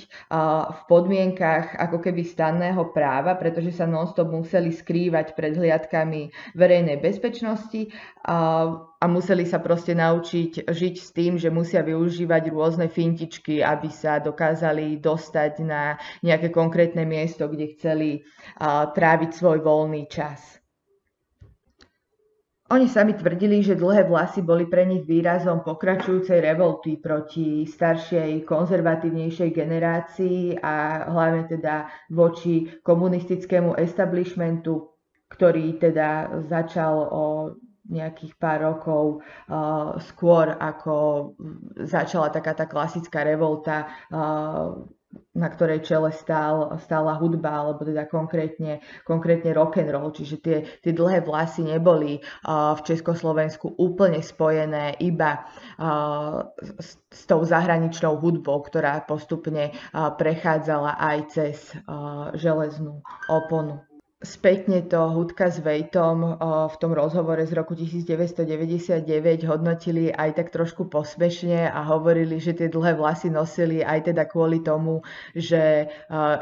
[0.67, 7.95] v podmienkach ako keby stanného práva, pretože sa nonstop museli skrývať pred hliadkami verejnej bezpečnosti
[8.27, 14.19] a, museli sa proste naučiť žiť s tým, že musia využívať rôzne fintičky, aby sa
[14.19, 15.95] dokázali dostať na
[16.27, 18.27] nejaké konkrétne miesto, kde chceli
[18.59, 20.59] tráviť svoj voľný čas.
[22.67, 29.51] Oni sami tvrdili, že dlhé vlasy boli pre nich výrazom pokračujúcej revolty proti staršej, konzervatívnejšej
[29.55, 34.83] generácii a hlavne teda voči komunistickému establishmentu,
[35.31, 37.25] ktorý teda začal o
[37.87, 40.95] nejakých pár rokov uh, skôr, ako
[41.87, 44.75] začala taká tá klasická revolta uh,
[45.37, 50.57] na ktorej čele stál, stála hudba, alebo teda konkrétne, konkrétne rock and roll, čiže tie,
[50.81, 55.45] tie dlhé vlasy neboli uh, v Československu úplne spojené iba
[55.77, 56.49] uh,
[56.81, 61.57] s, s tou zahraničnou hudbou, ktorá postupne uh, prechádzala aj cez
[62.37, 63.83] železnú oponu.
[64.27, 69.07] Spätne to Hudka s Vejtom v tom rozhovore z roku 1999
[69.47, 74.67] hodnotili aj tak trošku posmešne a hovorili, že tie dlhé vlasy nosili aj teda kvôli
[74.67, 75.87] tomu, že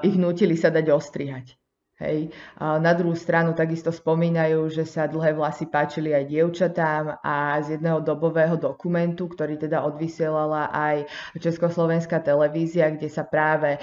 [0.01, 1.61] ich nutili sa dať ostrihať.
[1.94, 2.35] Hej.
[2.59, 7.78] A na druhú stranu takisto spomínajú, že sa dlhé vlasy páčili aj dievčatám a z
[7.78, 11.07] jedného dobového dokumentu, ktorý teda odvysielala aj
[11.38, 13.78] Československá televízia, kde sa práve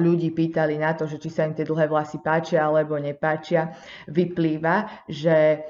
[0.00, 3.76] ľudí pýtali na to, že či sa im tie dlhé vlasy páčia alebo nepáčia,
[4.08, 5.60] vyplýva, že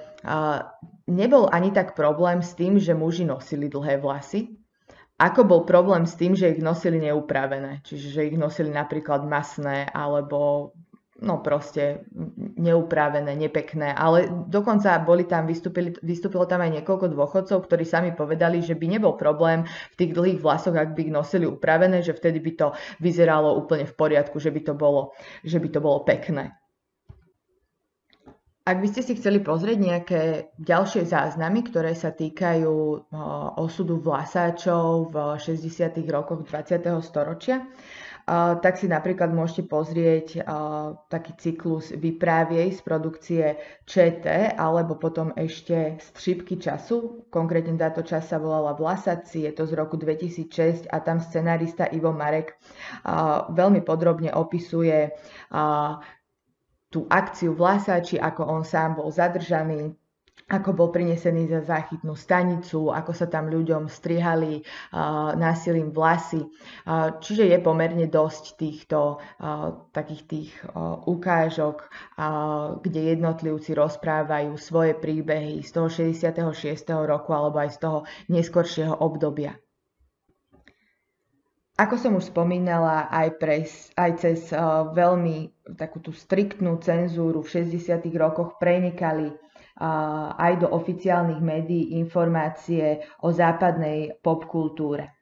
[1.11, 4.47] nebol ani tak problém s tým, že muži nosili dlhé vlasy,
[5.21, 9.85] ako bol problém s tým, že ich nosili neupravené, čiže že ich nosili napríklad masné
[9.93, 10.73] alebo
[11.21, 12.09] no proste
[12.57, 15.45] neupravené, nepekné, ale dokonca boli tam,
[16.01, 20.41] vystúpilo tam aj niekoľko dôchodcov, ktorí sami povedali, že by nebol problém v tých dlhých
[20.41, 22.67] vlasoch, ak by ich nosili upravené, že vtedy by to
[23.05, 25.13] vyzeralo úplne v poriadku, že by to bolo,
[25.45, 26.57] že by to bolo pekné.
[28.61, 30.23] Ak by ste si chceli pozrieť nejaké
[30.61, 33.09] ďalšie záznamy, ktoré sa týkajú
[33.57, 35.97] osudu vlasáčov v 60.
[36.13, 36.85] rokoch 20.
[37.01, 37.65] storočia,
[38.27, 40.43] tak si napríklad môžete pozrieť
[41.13, 43.45] taký cyklus Vypráviej z produkcie
[43.85, 47.27] ČT, alebo potom ešte Střípky času.
[47.29, 52.15] Konkrétne táto časť sa volala Vlasaci, je to z roku 2006 a tam scenárista Ivo
[52.17, 52.57] Marek
[53.51, 55.13] veľmi podrobne opisuje
[56.91, 59.95] tú akciu Vlasači, ako on sám bol zadržaný,
[60.51, 66.43] ako bol prinesený za záchytnú stanicu, ako sa tam ľuďom strihali uh, násilím vlasy.
[66.43, 70.51] Uh, čiže je pomerne dosť týchto uh, takých tých
[71.07, 71.87] ukážok,
[72.81, 76.41] kde jednotlivci rozprávajú svoje príbehy z toho 66.
[77.07, 77.99] roku alebo aj z toho
[78.33, 79.55] neskoršieho obdobia.
[81.81, 84.39] Ako som už spomínala, aj, pres, aj cez
[84.93, 88.05] veľmi takú tú striktnú cenzúru v 60.
[88.17, 89.33] rokoch prenikali
[89.81, 95.17] aj do oficiálnych médií informácie o západnej popkultúre.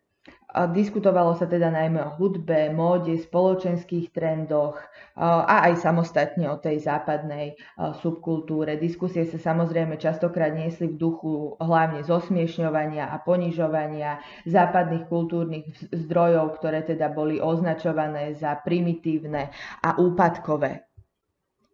[0.48, 4.80] Diskutovalo sa teda najmä o hudbe, móde, spoločenských trendoch
[5.20, 7.52] a aj samostatne o tej západnej
[8.00, 8.80] subkultúre.
[8.80, 16.80] Diskusie sa samozrejme častokrát niesli v duchu hlavne zosmiešňovania a ponižovania západných kultúrnych zdrojov, ktoré
[16.80, 19.52] teda boli označované za primitívne
[19.84, 20.87] a úpadkové.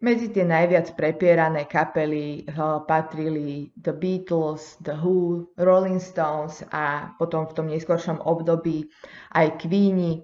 [0.04, 7.48] Medzi tie najviac prepierané kapely uh, patrili The Beatles, The Who, Rolling Stones a potom
[7.48, 8.84] v tom neskoršom období
[9.32, 10.20] aj Queeni.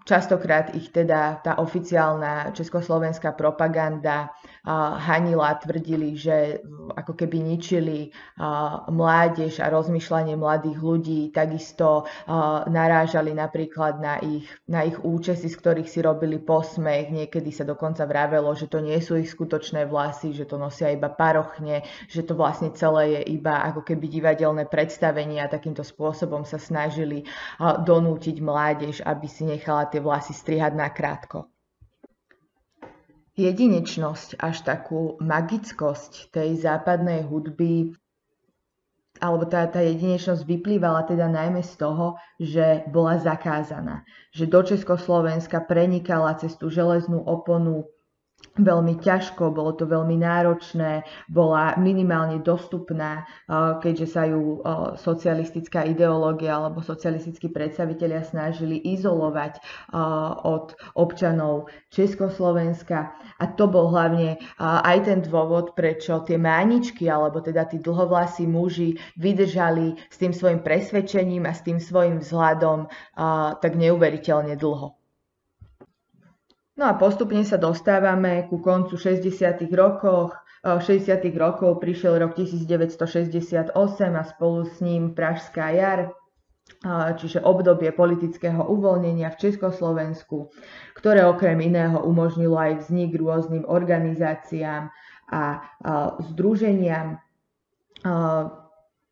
[0.00, 4.32] Častokrát ich teda tá oficiálna československá propaganda
[5.00, 6.60] hanila, tvrdili, že
[6.96, 8.12] ako keby ničili
[8.92, 12.08] mládež a rozmýšľanie mladých ľudí, takisto
[12.68, 18.04] narážali napríklad na ich, na ich účesy, z ktorých si robili posmech, niekedy sa dokonca
[18.04, 22.36] vravelo, že to nie sú ich skutočné vlasy, že to nosia iba parochne, že to
[22.36, 27.24] vlastne celé je iba ako keby divadelné predstavenie a takýmto spôsobom sa snažili
[27.60, 31.50] donútiť mládež, aby si nechala tie vlasy strihať na krátko.
[33.34, 37.94] Jedinečnosť, až takú magickosť tej západnej hudby
[39.20, 44.06] alebo tá, tá jedinečnosť vyplývala teda najmä z toho, že bola zakázaná.
[44.32, 47.84] Že do Československa prenikala cez tú železnú oponu
[48.60, 53.24] veľmi ťažko, bolo to veľmi náročné, bola minimálne dostupná,
[53.80, 54.60] keďže sa ju
[55.00, 59.64] socialistická ideológia alebo socialistickí predstavitelia snažili izolovať
[60.44, 63.16] od občanov Československa.
[63.40, 69.00] A to bol hlavne aj ten dôvod, prečo tie máničky, alebo teda tí dlhovlasí muži
[69.16, 72.92] vydržali s tým svojim presvedčením a s tým svojim vzhľadom
[73.56, 74.99] tak neuveriteľne dlho.
[76.80, 79.68] No a postupne sa dostávame ku koncu 60.
[79.76, 80.32] rokoch.
[80.64, 81.20] 60.
[81.36, 83.72] rokov prišiel rok 1968
[84.16, 86.16] a spolu s ním Pražská jar,
[87.20, 90.52] čiže obdobie politického uvoľnenia v Československu,
[90.96, 94.88] ktoré okrem iného umožnilo aj vznik rôznym organizáciám
[95.28, 95.60] a
[96.32, 97.20] združeniam.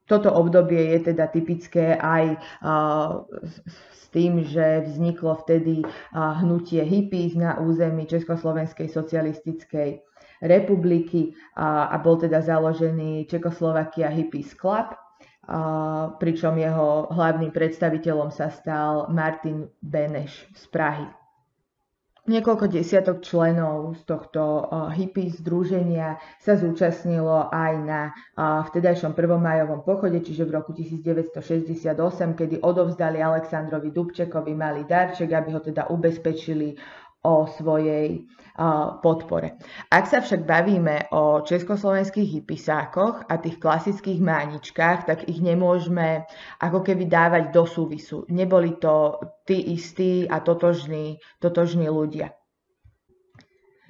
[0.09, 2.41] Toto obdobie je teda typické aj
[4.09, 5.85] tým, že vzniklo vtedy
[6.17, 10.01] hnutie hippies na území Československej socialistickej
[10.41, 14.97] republiky a, bol teda založený Čekoslovakia Hippies Club,
[16.21, 21.09] pričom jeho hlavným predstaviteľom sa stal Martin Beneš z Prahy.
[22.29, 28.01] Niekoľko desiatok členov z tohto hippie združenia sa zúčastnilo aj na
[28.37, 31.97] vtedajšom prvomajovom pochode, čiže v roku 1968,
[32.37, 36.77] kedy odovzdali Aleksandrovi Dubčekovi malý darček, aby ho teda ubezpečili
[37.29, 38.25] o svojej
[39.05, 39.55] podpore.
[39.87, 46.27] Ak sa však bavíme o československých hypisákoch a tých klasických máničkách, tak ich nemôžeme
[46.59, 48.27] ako keby dávať do súvisu.
[48.33, 52.35] Neboli to tí istí a totožní, totožní ľudia.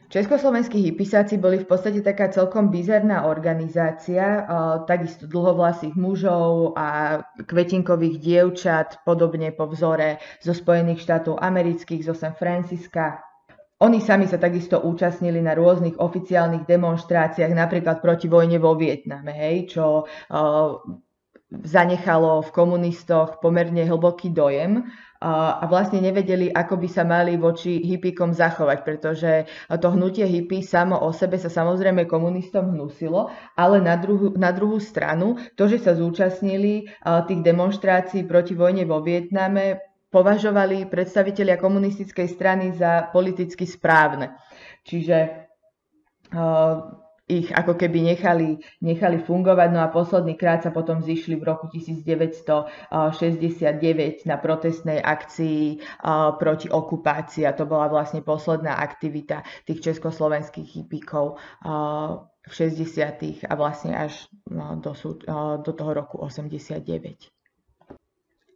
[0.09, 4.41] Československí hypisáci boli v podstate taká celkom bizarná organizácia,
[4.89, 12.33] takisto dlhovlasých mužov a kvetinkových dievčat, podobne po vzore zo Spojených štátov amerických, zo San
[12.33, 13.21] Francisca.
[13.79, 19.71] Oni sami sa takisto účastnili na rôznych oficiálnych demonstráciách, napríklad proti vojne vo Vietname, hej,
[19.71, 20.03] čo
[21.49, 24.85] zanechalo v komunistoch pomerne hlboký dojem
[25.19, 29.33] a vlastne nevedeli, ako by sa mali voči hippikom zachovať, pretože
[29.67, 34.79] to hnutie hippie samo o sebe sa samozrejme komunistom hnusilo, ale na druhú, na druhú
[34.79, 42.73] stranu to, že sa zúčastnili tých demonstrácií proti vojne vo Vietname, považovali predstavitelia komunistickej strany
[42.73, 44.33] za politicky správne.
[44.85, 45.49] Čiže
[47.29, 49.69] ich ako keby nechali, nechali fungovať.
[49.69, 55.85] No a posledný krát sa potom zišli v roku 1969 na protestnej akcii
[56.41, 61.37] proti okupácii a to bola vlastne posledná aktivita tých československých hippíkov
[62.49, 63.45] v 60.
[63.45, 64.25] a vlastne až
[64.81, 64.97] do,
[65.61, 67.29] do toho roku 89.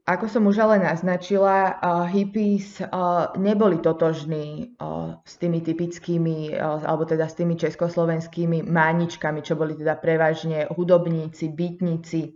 [0.02, 6.82] Ako som už ale naznačila, uh, hippies uh, neboli totožní uh, s tými typickými, uh,
[6.82, 12.34] alebo teda s tými československými máničkami, čo boli teda prevažne hudobníci, bytníci,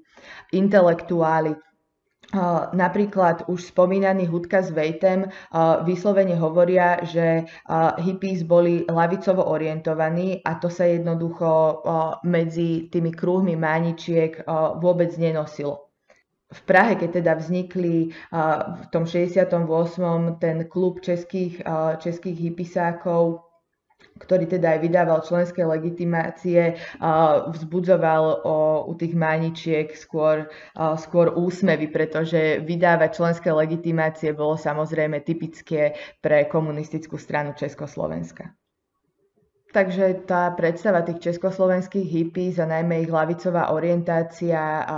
[0.55, 1.59] intelektuáli.
[2.31, 9.43] Uh, napríklad už spomínaný Hudka s Vejtem uh, vyslovene hovoria, že uh, hippies boli lavicovo
[9.43, 11.83] orientovaní a to sa jednoducho
[12.23, 14.47] medzi tými krúhmi máničiek
[14.79, 15.86] vôbec nenosilo
[16.47, 18.15] v Prahe, keď teda vznikli
[18.81, 19.51] v tom 68.
[20.39, 21.59] ten klub českých,
[21.99, 23.43] českých hypisákov,
[24.17, 26.79] ktorý teda aj vydával členské legitimácie,
[27.51, 28.57] vzbudzoval o,
[28.89, 30.49] u tých máničiek skôr,
[30.97, 38.55] skôr úsmevy, pretože vydávať členské legitimácie bolo samozrejme typické pre komunistickú stranu Československa.
[39.77, 44.89] Takže tá predstava tých československých hippies a najmä ich lavicová orientácia,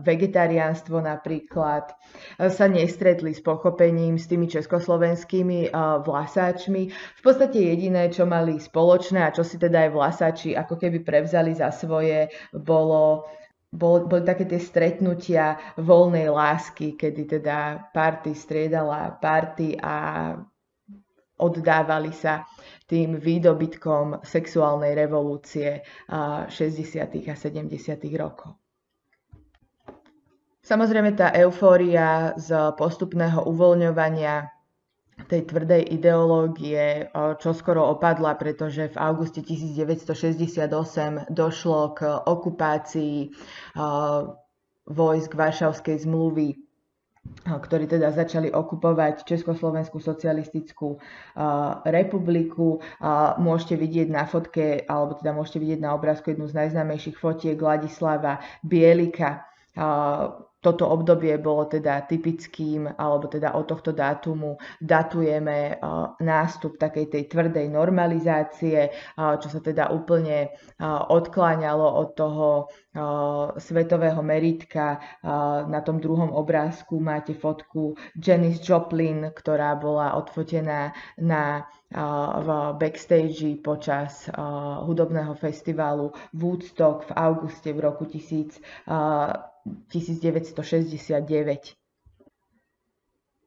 [0.00, 1.92] vegetariánstvo napríklad,
[2.40, 6.82] sa nestretli s pochopením s tými československými vlasáčmi.
[6.88, 11.52] V podstate jediné, čo mali spoločné a čo si teda aj vlasáči ako keby prevzali
[11.52, 13.28] za svoje, bolo
[13.72, 19.96] bol, boli také tie stretnutia voľnej lásky, kedy teda party striedala party a
[21.42, 22.46] oddávali sa
[22.86, 26.48] tým výdobytkom sexuálnej revolúcie 60.
[27.26, 27.74] a 70.
[28.14, 28.54] rokov.
[30.62, 34.46] Samozrejme tá eufória z postupného uvoľňovania
[35.26, 40.70] tej tvrdej ideológie čo skoro opadla, pretože v auguste 1968
[41.30, 43.30] došlo k okupácii
[44.86, 46.61] vojsk Varšavskej zmluvy
[47.42, 50.98] ktorí teda začali okupovať Československú socialistickú
[51.86, 52.78] republiku.
[53.38, 58.38] Môžete vidieť na fotke, alebo teda môžete vidieť na obrázku jednu z najznámejších fotiek Ladislava
[58.62, 59.46] Bielika,
[60.62, 65.82] toto obdobie bolo teda typickým, alebo teda od tohto dátumu datujeme
[66.22, 70.54] nástup takej tej tvrdej normalizácie, čo sa teda úplne
[71.10, 72.48] odkláňalo od toho
[73.58, 75.02] svetového meritka.
[75.66, 81.66] Na tom druhom obrázku máte fotku Janis Joplin, ktorá bola odfotená na
[82.38, 82.48] v
[82.80, 84.24] backstage počas
[84.86, 88.56] hudobného festivalu Woodstock v auguste v roku 1000
[89.64, 91.76] 1969.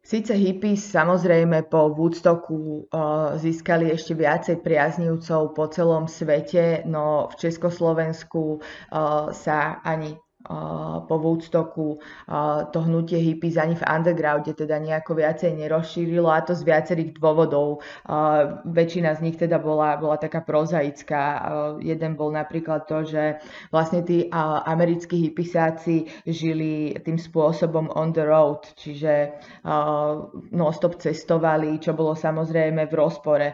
[0.06, 7.42] Sice hippies samozrejme po Woodstocku uh, získali ešte viacej priaznivcov po celom svete, no v
[7.42, 10.14] Československu uh, sa ani
[11.06, 11.98] po Woodstocku
[12.70, 17.82] to hnutie hippies ani v undergrounde teda nejako viacej nerozšírilo a to z viacerých dôvodov.
[18.66, 21.24] Väčšina z nich teda bola, bola taká prozaická.
[21.82, 23.42] Jeden bol napríklad to, že
[23.74, 24.30] vlastne tí
[24.66, 29.34] americkí hippisáci žili tým spôsobom on the road, čiže
[30.54, 33.48] non-stop cestovali, čo bolo samozrejme v rozpore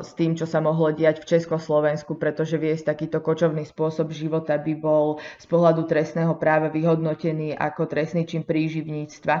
[0.00, 4.74] s tým, čo sa mohlo diať v Československu, pretože viesť takýto kočovný spôsob života by
[4.74, 9.34] bol z pohľadu trestného práva vyhodnotený ako trestný čin príživníctva,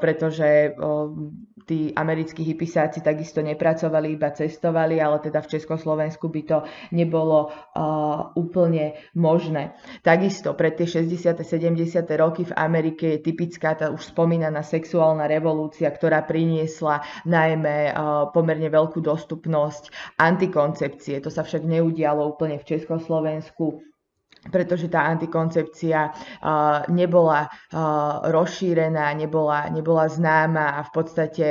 [0.00, 0.72] pretože
[1.68, 6.64] tí americkí hypisáci takisto nepracovali, iba cestovali, ale teda v Československu by to
[6.96, 7.52] nebolo
[8.40, 9.76] úplne možné.
[10.00, 11.44] Takisto pre tie 60.
[11.44, 11.76] 70.
[12.16, 17.92] roky v Amerike je typická tá už spomínaná sexuálna revolúcia, ktorá priniesla najmä
[18.32, 21.20] pomerne veľkú dostupnosť antikoncepcie.
[21.20, 23.82] To sa však neudialo úplne v Československu
[24.46, 26.14] pretože tá antikoncepcia
[26.90, 27.50] nebola
[28.26, 31.46] rozšírená, nebola, nebola známa a v podstate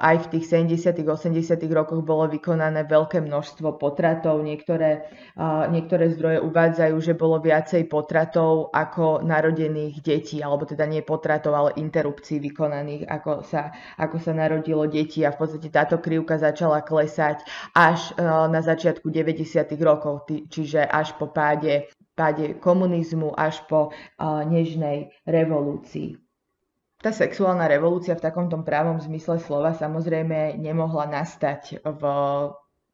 [0.00, 1.04] aj v tých 70.
[1.04, 1.60] 80.
[1.72, 4.40] rokoch bolo vykonané veľké množstvo potratov.
[4.40, 5.12] Niektoré,
[5.68, 11.70] niektoré zdroje uvádzajú, že bolo viacej potratov ako narodených detí, alebo teda nie potratov, ale
[11.76, 17.44] interrupcií vykonaných, ako sa, ako sa narodilo detí a v podstate táto krivka začala klesať
[17.76, 18.16] až
[18.48, 19.68] na začiatku 90.
[19.84, 23.92] rokov, čiže až po páde páde komunizmu až po
[24.24, 26.16] nežnej revolúcii.
[26.96, 32.02] Tá sexuálna revolúcia v takomto právom zmysle slova samozrejme nemohla nastať v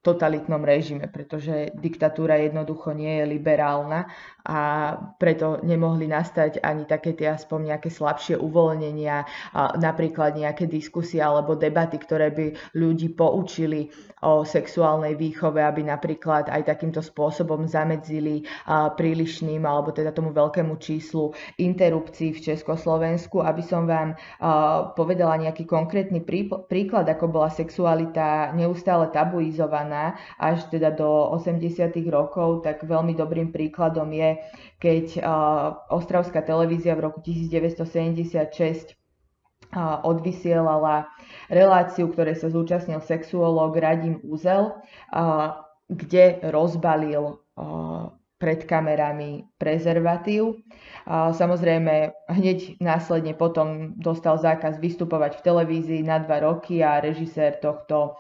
[0.03, 4.11] totalitnom režime, pretože diktatúra jednoducho nie je liberálna
[4.43, 4.59] a
[5.23, 9.23] preto nemohli nastať ani také tie aspoň nejaké slabšie uvoľnenia,
[9.79, 13.95] napríklad nejaké diskusie alebo debaty, ktoré by ľudí poučili
[14.27, 18.43] o sexuálnej výchove, aby napríklad aj takýmto spôsobom zamedzili
[18.99, 21.31] prílišným alebo teda tomu veľkému číslu
[21.63, 23.39] interrupcií v Československu.
[23.39, 24.19] Aby som vám
[24.99, 26.19] povedala nejaký konkrétny
[26.67, 29.92] príklad, ako bola sexualita neustále tabuizovaná
[30.41, 31.93] až teda do 80.
[32.09, 34.41] rokov, tak veľmi dobrým príkladom je
[34.83, 35.23] keď
[35.95, 38.99] Ostravská televízia v roku 1976
[40.03, 41.07] odvysielala
[41.47, 44.75] reláciu, ktoré sa zúčastnil sexuológ Radim Úzel,
[45.87, 47.39] kde rozbalil
[48.43, 50.59] pred kamerami prezervatív.
[51.07, 58.19] Samozrejme, hneď následne potom dostal zákaz vystupovať v televízii na dva roky a režisér tohto,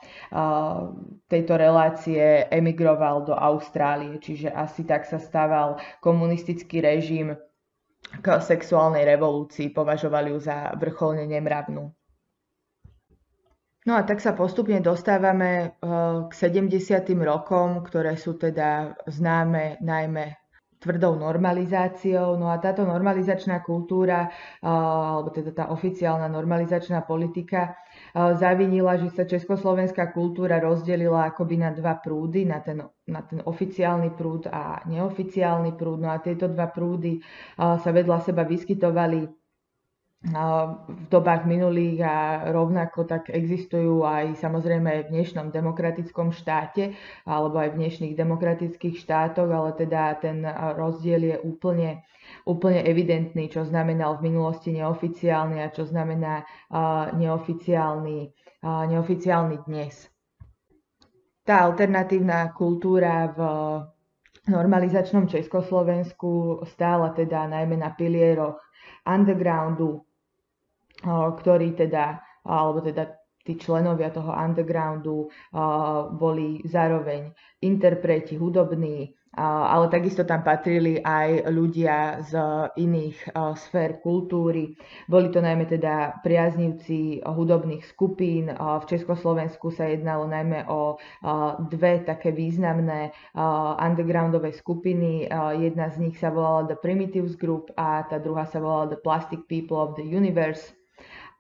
[1.26, 7.34] tejto relácie emigroval do Austrálie, čiže asi tak sa stával komunistický režim
[8.22, 11.90] k sexuálnej revolúcii, považovali ju za vrcholne nemravnú.
[13.82, 15.90] No a tak sa postupne dostávame eh,
[16.30, 17.02] k 70.
[17.18, 20.38] rokom, ktoré sú teda známe najmä
[20.78, 22.38] tvrdou normalizáciou.
[22.38, 29.10] No a táto normalizačná kultúra, eh, alebo teda tá oficiálna normalizačná politika eh, zavinila, že
[29.10, 34.86] sa československá kultúra rozdelila akoby na dva prúdy, na ten, na ten oficiálny prúd a
[34.86, 36.06] neoficiálny prúd.
[36.06, 37.18] No a tieto dva prúdy
[37.58, 39.41] sa vedľa seba vyskytovali
[40.22, 46.94] v dobách minulých a rovnako tak existujú aj samozrejme aj v dnešnom demokratickom štáte
[47.26, 50.46] alebo aj v dnešných demokratických štátoch, ale teda ten
[50.78, 52.06] rozdiel je úplne,
[52.46, 56.46] úplne evidentný, čo znamenal v minulosti neoficiálny a čo znamená
[57.18, 58.18] neoficiálny,
[58.62, 60.06] neoficiálny dnes.
[61.42, 63.40] Tá alternatívna kultúra v
[64.46, 68.62] normalizačnom Československu stála teda najmä na pilieroch
[69.02, 70.06] undergroundu,
[71.04, 73.10] ktorí teda, alebo teda
[73.42, 75.26] tí členovia toho undergroundu
[76.14, 82.36] boli zároveň interpreti, hudobní, ale takisto tam patrili aj ľudia z
[82.76, 84.76] iných sfér kultúry.
[85.08, 88.52] Boli to najmä teda priaznivci hudobných skupín.
[88.54, 91.00] V Československu sa jednalo najmä o
[91.72, 93.10] dve také významné
[93.80, 95.26] undergroundové skupiny.
[95.58, 99.48] Jedna z nich sa volala The Primitives Group a tá druhá sa volala The Plastic
[99.48, 100.76] People of the Universe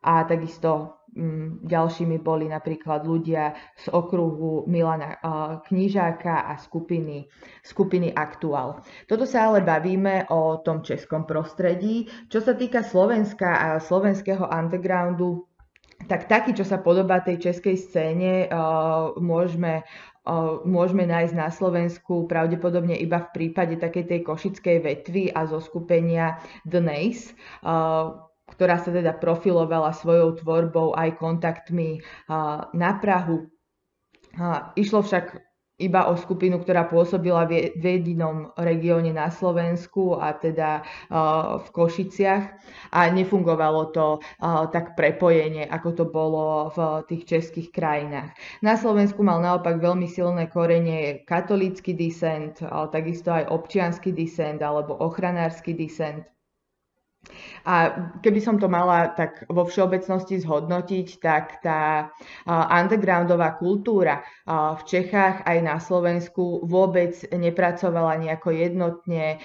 [0.02, 5.16] a takisto mm, ďalšími boli napríklad ľudia z okruhu Milana
[5.62, 7.30] Knižáka a skupiny,
[7.62, 8.82] skupiny Aktuál.
[9.06, 12.10] Toto sa ale bavíme o tom českom prostredí.
[12.26, 15.46] Čo sa týka Slovenska a slovenského undergroundu,
[16.10, 18.50] tak taký, čo sa podobá tej českej scéne,
[19.22, 19.86] môžeme
[20.62, 26.38] môžeme nájsť na Slovensku pravdepodobne iba v prípade takej tej košickej vetvy a zo skupenia
[26.62, 27.34] The Nace,
[28.62, 31.98] ktorá sa teda profilovala svojou tvorbou aj kontaktmi
[32.70, 33.50] na Prahu.
[34.78, 35.42] Išlo však
[35.82, 40.86] iba o skupinu, ktorá pôsobila v jedinom regióne na Slovensku a teda
[41.58, 42.44] v Košiciach
[42.94, 44.22] a nefungovalo to
[44.70, 48.30] tak prepojenie, ako to bolo v tých českých krajinách.
[48.62, 52.62] Na Slovensku mal naopak veľmi silné korenie katolícky disent,
[52.94, 56.22] takisto aj občiansky disent alebo ochranársky disent.
[57.62, 62.10] A keby som to mala tak vo všeobecnosti zhodnotiť, tak tá
[62.50, 69.38] undergroundová kultúra v Čechách aj na Slovensku vôbec nepracovala nejako jednotne,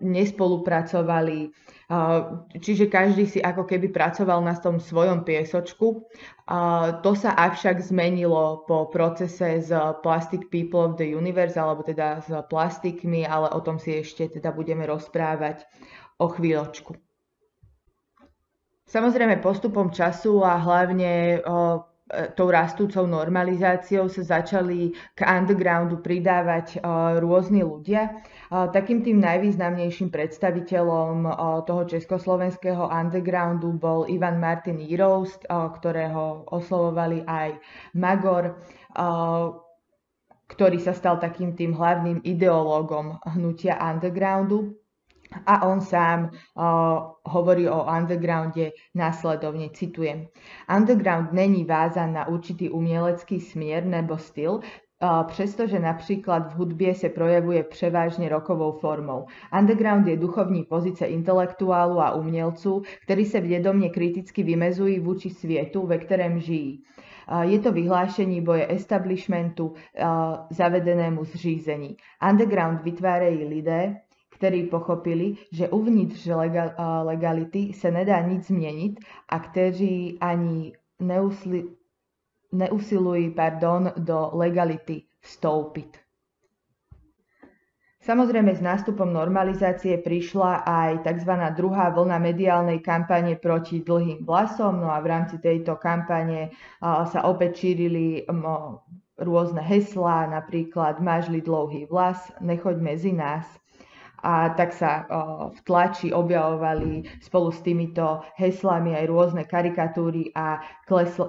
[0.00, 1.52] nespolupracovali,
[2.56, 6.08] čiže každý si ako keby pracoval na tom svojom piesočku.
[7.04, 9.70] To sa avšak zmenilo po procese z
[10.00, 14.56] Plastic People of the Universe, alebo teda s plastikmi, ale o tom si ešte teda
[14.56, 15.68] budeme rozprávať
[16.16, 16.96] o chvíľočku.
[18.86, 26.78] Samozrejme postupom času a hlavne o, e, tou rastúcou normalizáciou sa začali k undergroundu pridávať
[27.18, 28.22] rôzni ľudia.
[28.46, 31.26] Takým tým najvýznamnejším predstaviteľom
[31.66, 37.58] toho československého undergroundu bol Ivan Martin Jiroust, ktorého oslovovali aj
[37.98, 38.54] Magor,
[40.46, 44.78] ktorý sa stal takým tým hlavným ideológom hnutia undergroundu.
[45.46, 46.62] A on sám uh,
[47.24, 50.26] hovorí o undergrounde následovne, citujem.
[50.76, 54.60] Underground není vázan na určitý umělecký směr nebo styl,
[55.26, 59.26] přestože například v hudbě se projevuje převážně rokovou formou.
[59.58, 65.98] Underground je duchovní pozice intelektuálu a umělců, ktorí se vědomně kriticky vymezují vůči světu, ve
[65.98, 66.82] kterém žijí.
[67.40, 69.74] Je to vyhlášení boje establishmentu
[70.50, 71.96] zavedenému zřízení.
[72.30, 73.96] Underground vytvárají lidé,
[74.36, 76.28] ktorí pochopili, že uvnitř
[77.08, 78.92] legality sa nedá nič zmeniť
[79.32, 81.72] a kteří ani neusli,
[82.52, 86.04] neusilujú pardon, do legality vstúpiť.
[88.06, 91.32] Samozrejme s nástupom normalizácie prišla aj tzv.
[91.58, 97.66] druhá vlna mediálnej kampane proti dlhým vlasom, no a v rámci tejto kampane sa opäť
[97.66, 98.22] šírili
[99.18, 103.42] rôzne heslá, napríklad máš dlouhý vlas, nechoď medzi nás
[104.22, 105.04] a tak sa
[105.52, 110.60] v tlači objavovali spolu s týmito heslami aj rôzne karikatúry a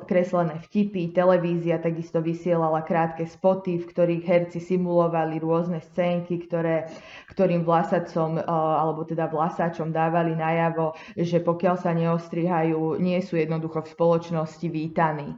[0.07, 1.11] kreslené vtipy.
[1.15, 6.91] Televízia takisto vysielala krátke spoty, v ktorých herci simulovali rôzne scénky, ktoré,
[7.31, 13.91] ktorým vlasacom alebo teda vlasáčom dávali najavo, že pokiaľ sa neostrihajú, nie sú jednoducho v
[13.93, 15.37] spoločnosti vítaní.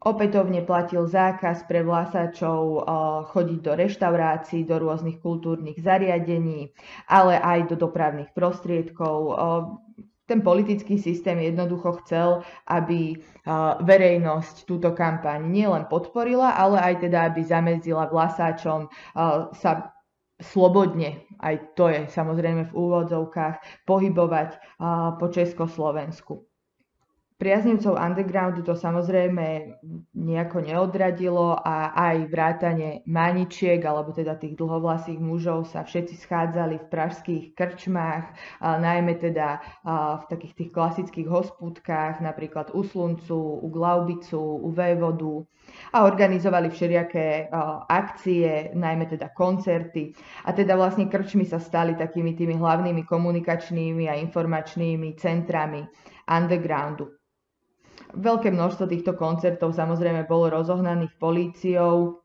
[0.00, 2.80] Opätovne platil zákaz pre vlasačov eh,
[3.28, 6.72] chodiť do reštaurácií, do rôznych kultúrnych zariadení,
[7.04, 9.16] ale aj do dopravných prostriedkov.
[9.28, 9.36] Eh,
[10.24, 13.20] ten politický systém jednoducho chcel, aby eh,
[13.84, 18.88] verejnosť túto kampaň nielen podporila, ale aj teda, aby zamedzila vlasáčom
[19.52, 19.92] sa
[20.40, 24.80] slobodne, aj to je samozrejme v úvodzovkách, pohybovať
[25.20, 26.49] po Československu.
[27.40, 29.80] Priaznivcov undergroundu to samozrejme
[30.12, 36.90] nejako neodradilo a aj vrátane maničiek, alebo teda tých dlhovlasých mužov sa všetci schádzali v
[36.92, 39.56] pražských krčmách, najmä teda
[40.20, 45.40] v takých tých klasických hospúdkách, napríklad u Sluncu, u Glaubicu, u Vévodu
[45.96, 47.48] a organizovali všelijaké
[47.88, 50.12] akcie, najmä teda koncerty.
[50.44, 55.88] A teda vlastne krčmy sa stali takými tými hlavnými komunikačnými a informačnými centrami
[56.28, 57.16] undergroundu.
[58.14, 62.20] Veľké množstvo týchto koncertov samozrejme bolo rozohnaných políciou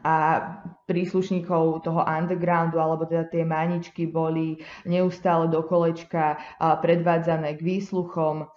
[0.00, 0.40] a
[0.88, 4.56] príslušníkov toho undergroundu, alebo teda tie maničky boli
[4.88, 8.48] neustále do kolečka predvádzané k výsluchom.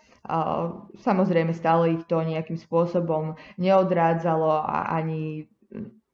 [1.04, 5.52] Samozrejme stále ich to nejakým spôsobom neodrádzalo a ani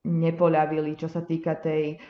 [0.03, 2.01] nepoľavili, čo sa týka tej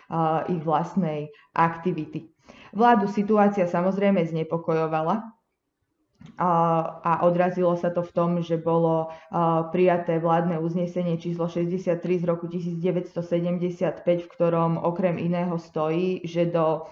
[0.48, 2.32] ich vlastnej aktivity.
[2.72, 5.43] Vládu situácia samozrejme znepokojovala,
[6.38, 9.08] a odrazilo sa to v tom, že bolo
[9.72, 16.90] prijaté vládne uznesenie číslo 63 z roku 1975, v ktorom okrem iného stojí, že do,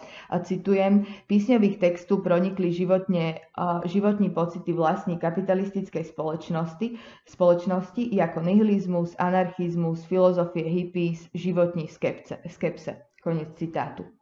[0.47, 3.41] citujem, písňových textu pronikli životne,
[3.85, 6.95] životní pocity vlastní kapitalistickej spoločnosti,
[7.27, 12.39] spoločnosti ako nihilizmus, anarchizmus, filozofie hippies, životní skepse.
[12.47, 13.01] skepse.
[13.21, 14.20] Konec citátu.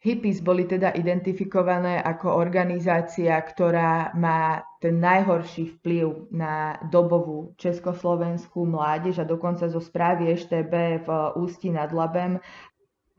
[0.00, 9.20] Hippies boli teda identifikované ako organizácia, ktorá má ten najhorší vplyv na dobovú československú mládež
[9.20, 12.40] a dokonca zo správy EŠTB v Ústi nad Labem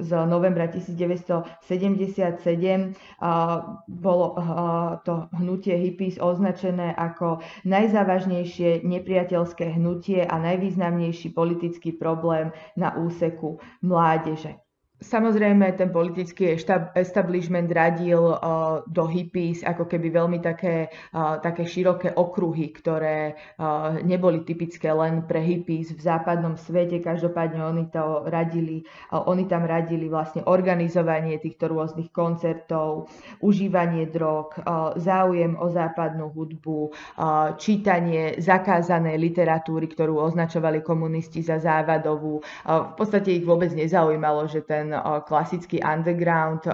[0.01, 2.41] z novembra 1977
[3.85, 4.27] bolo
[5.05, 14.57] to hnutie hippies označené ako najzávažnejšie nepriateľské hnutie a najvýznamnejší politický problém na úseku mládeže.
[15.01, 16.53] Samozrejme, ten politický
[16.93, 23.97] establishment radil uh, do hippies ako keby veľmi také, uh, také široké okruhy, ktoré uh,
[24.05, 27.01] neboli typické len pre hippies v západnom svete.
[27.01, 33.09] Každopádne oni, to radili, oni tam radili vlastne organizovanie týchto rôznych koncertov,
[33.41, 34.53] užívanie drog,
[35.01, 36.93] záujem o západnú hudbu,
[37.57, 42.45] čítanie zakázanej literatúry, ktorú označovali komunisti za závadovú.
[42.69, 44.90] V podstate ich vôbec nezaujímalo, že ten
[45.25, 46.67] klasický underground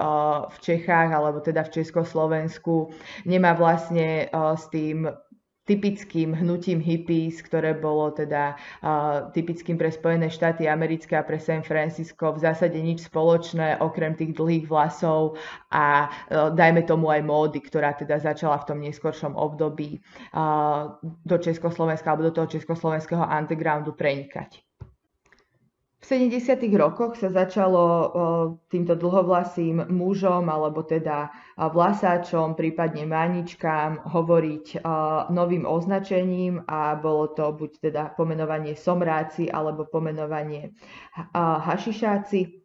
[0.49, 2.91] v Čechách alebo teda v Československu
[3.25, 5.09] nemá vlastne s tým
[5.67, 11.61] typickým hnutím hippies, ktoré bolo teda uh, typickým pre Spojené štáty americké a pre San
[11.61, 15.35] Francisco v zásade nič spoločné, okrem tých dlhých vlasov
[15.69, 19.99] a uh, dajme tomu aj módy, ktorá teda začala v tom neskoršom období
[20.31, 24.66] uh, do Československa alebo do toho československého undergroundu prenikať.
[26.07, 26.71] V 70.
[26.79, 27.83] rokoch sa začalo
[28.71, 31.27] týmto dlhovlasým mužom alebo teda
[31.59, 34.87] vlasáčom, prípadne maničkám hovoriť
[35.35, 40.71] novým označením a bolo to buď teda pomenovanie somráci alebo pomenovanie
[41.35, 42.55] hašišáci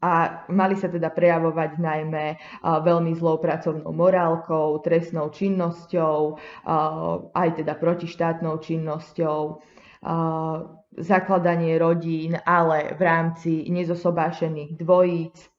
[0.00, 0.12] a
[0.48, 6.40] mali sa teda prejavovať najmä veľmi zlou pracovnou morálkou, trestnou činnosťou,
[7.36, 9.60] aj teda protištátnou činnosťou
[11.02, 15.50] zakladanie rodín, ale v rámci nezosobášených dvojíc,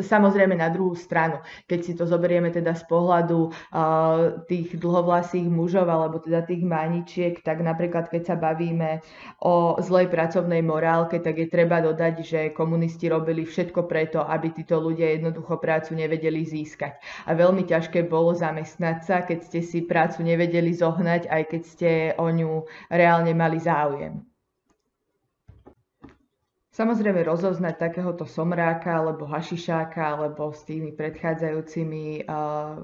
[0.00, 5.88] Samozrejme na druhú stranu, keď si to zoberieme teda z pohľadu uh, tých dlhovlasých mužov
[5.88, 9.00] alebo teda tých maničiek, tak napríklad keď sa bavíme
[9.40, 14.76] o zlej pracovnej morálke, tak je treba dodať, že komunisti robili všetko preto, aby títo
[14.78, 17.00] ľudia jednoducho prácu nevedeli získať.
[17.24, 21.90] A veľmi ťažké bolo zamestnať sa, keď ste si prácu nevedeli zohnať, aj keď ste
[22.20, 24.33] o ňu reálne mali záujem.
[26.74, 32.82] Samozrejme rozoznať takéhoto somráka alebo hašišáka alebo s tými predchádzajúcimi uh,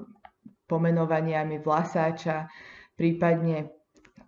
[0.70, 2.46] pomenovaniami vlasáča,
[2.94, 3.74] prípadne,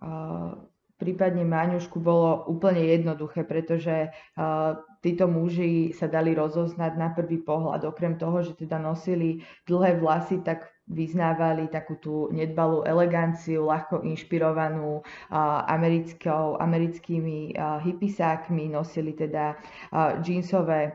[0.03, 0.59] uh,
[0.99, 7.83] prípadne Máňušku bolo úplne jednoduché, pretože uh, títo muži sa dali rozoznať na prvý pohľad.
[7.83, 14.99] Okrem toho, že teda nosili dlhé vlasy, tak vyznávali takú tú nedbalú eleganciu, ľahko inšpirovanú
[15.67, 19.55] americkou, americkými hippisákmi, nosili teda
[20.19, 20.91] džínsové,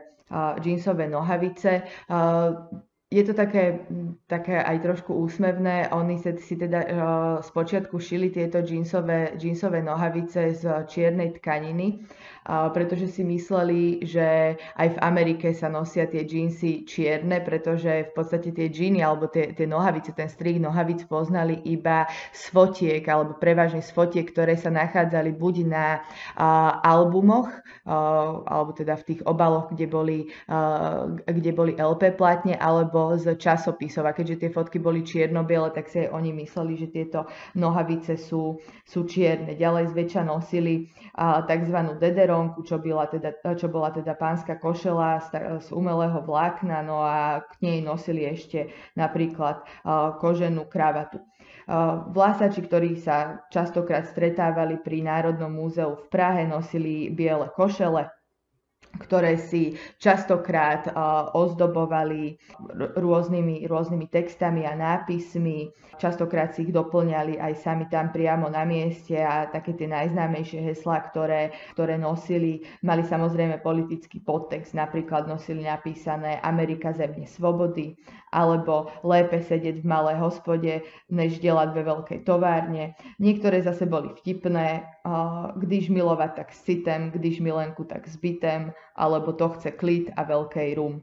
[0.61, 1.81] džínsové nohavice.
[3.09, 3.89] Je to také,
[4.29, 5.89] také aj trošku úsmevné.
[5.89, 6.85] Oni si teda
[7.41, 12.05] z počiatku šili tieto džínsové, džínsové nohavice z čiernej tkaniny
[12.47, 18.51] pretože si mysleli, že aj v Amerike sa nosia tie džínsy čierne, pretože v podstate
[18.51, 23.81] tie džíny alebo tie, tie nohavice, ten strih nohavic poznali iba z fotiek alebo prevažne
[23.81, 26.05] z fotiek, ktoré sa nachádzali buď na
[26.85, 27.49] albumoch
[28.45, 30.19] alebo teda v tých obaloch, kde boli,
[31.25, 34.05] kde boli LP platne alebo z časopisov.
[34.05, 37.25] A keďže tie fotky boli čierno-biele, tak si oni mysleli, že tieto
[37.57, 39.57] nohavice sú, sú čierne.
[39.57, 41.77] Ďalej zväčša nosili tzv.
[41.97, 47.57] dederon, koronku, čo teda, čo bola teda pánska košela z, umelého vlákna, no a k
[47.65, 49.65] nej nosili ešte napríklad
[50.21, 51.25] koženú kravatu.
[52.13, 58.13] Vlásači, ktorí sa častokrát stretávali pri Národnom múzeu v Prahe, nosili biele košele,
[58.99, 60.91] ktoré si častokrát
[61.33, 62.35] ozdobovali
[62.99, 65.71] rôznymi, rôznymi textami a nápismi.
[65.99, 71.11] Častokrát si ich doplňali aj sami tam priamo na mieste a také tie najznámejšie heslá,
[71.11, 74.75] ktoré, ktoré nosili, mali samozrejme politický podtext.
[74.75, 80.73] Napríklad nosili napísané Amerika zemne svobody alebo lépe sedieť v malej hospode,
[81.09, 82.93] než delať ve veľkej továrne.
[83.17, 84.85] Niektoré zase boli vtipné,
[85.57, 90.23] když milovať tak s citem, když milenku tak s bytem, alebo to chce klid a
[90.23, 91.01] veľkej rum.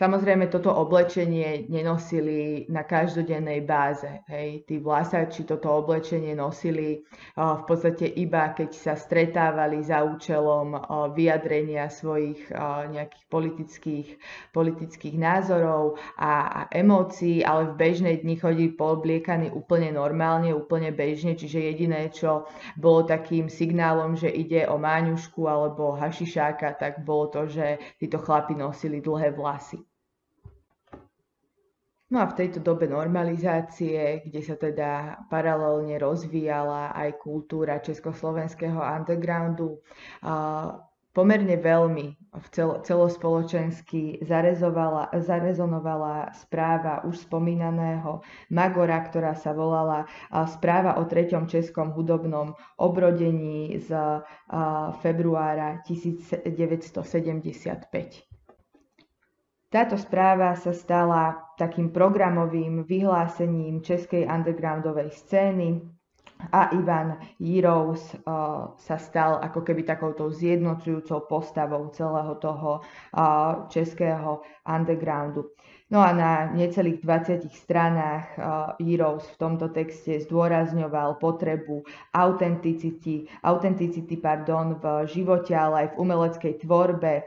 [0.00, 4.08] Samozrejme, toto oblečenie nenosili na každodennej báze.
[4.32, 4.64] Hej.
[4.64, 7.04] Tí vlasači toto oblečenie nosili
[7.36, 10.72] v podstate iba, keď sa stretávali za účelom
[11.12, 12.48] vyjadrenia svojich
[12.96, 14.08] nejakých politických,
[14.56, 21.36] politických názorov a, a emócií, ale v bežnej dni chodili poobliekaní úplne normálne, úplne bežne,
[21.36, 22.48] čiže jediné, čo
[22.80, 28.56] bolo takým signálom, že ide o máňušku alebo hašišáka, tak bolo to, že títo chlapi
[28.56, 29.89] nosili dlhé vlasy.
[32.10, 39.78] No a v tejto dobe normalizácie, kde sa teda paralelne rozvíjala aj kultúra československého undergroundu,
[41.14, 44.22] pomerne veľmi v cel, celospoločensky
[45.22, 50.06] zarezonovala správa už spomínaného Magora, ktorá sa volala
[50.50, 53.90] správa o treťom českom hudobnom obrodení z
[55.02, 58.29] februára 1975.
[59.70, 65.78] Táto správa sa stala takým programovým vyhlásením českej undergroundovej scény
[66.50, 72.82] a Ivan Jirous uh, sa stal ako keby takouto zjednocujúcou postavou celého toho
[73.14, 75.54] uh, českého undergroundu.
[75.90, 78.38] No a na necelých 20 stranách
[78.78, 81.82] Heroes v tomto texte zdôrazňoval potrebu
[82.14, 87.26] autenticity, autenticity pardon, v živote, ale aj v umeleckej tvorbe.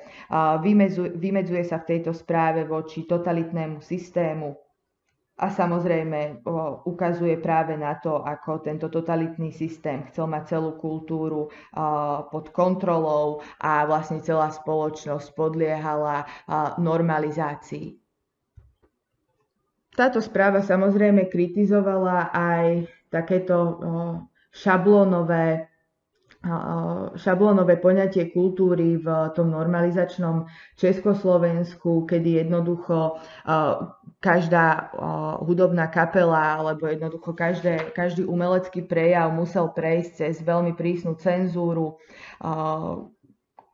[0.63, 4.55] Vymedzuje, vymedzuje sa v tejto správe voči totalitnému systému,
[5.33, 6.45] a samozrejme
[6.85, 11.49] ukazuje práve na to, ako tento totalitný systém chcel mať celú kultúru
[12.29, 16.29] pod kontrolou a vlastne celá spoločnosť podliehala
[16.77, 18.02] normalizácii.
[19.93, 23.77] Táto správa samozrejme kritizovala aj takéto
[24.49, 25.73] šablónové
[27.15, 30.43] šablónové poňatie kultúry v tom normalizačnom
[30.75, 33.15] Československu, kedy jednoducho
[34.19, 34.91] každá
[35.39, 41.95] hudobná kapela alebo jednoducho každé, každý umelecký prejav musel prejsť cez veľmi prísnu cenzúru,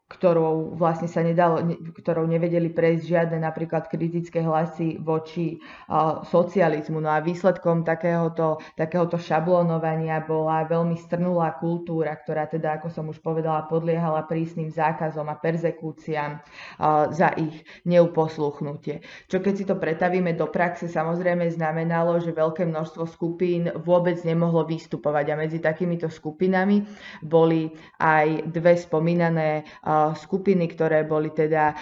[0.10, 1.62] ktorou vlastne sa nedalo,
[2.02, 6.98] ktorou nevedeli prejsť žiadne napríklad kritické hlasy voči uh, socializmu.
[6.98, 13.22] No a výsledkom takéhoto, takéhoto šablónovania bola veľmi strnulá kultúra, ktorá teda, ako som už
[13.22, 19.06] povedala, podliehala prísnym zákazom a perzekúciám uh, za ich neuposluchnutie.
[19.30, 24.66] Čo keď si to pretavíme do praxe, samozrejme znamenalo, že veľké množstvo skupín vôbec nemohlo
[24.66, 26.82] vystupovať a medzi takýmito skupinami
[27.22, 27.70] boli
[28.02, 31.74] aj dve spomínané uh, skupiny, ktoré boli teda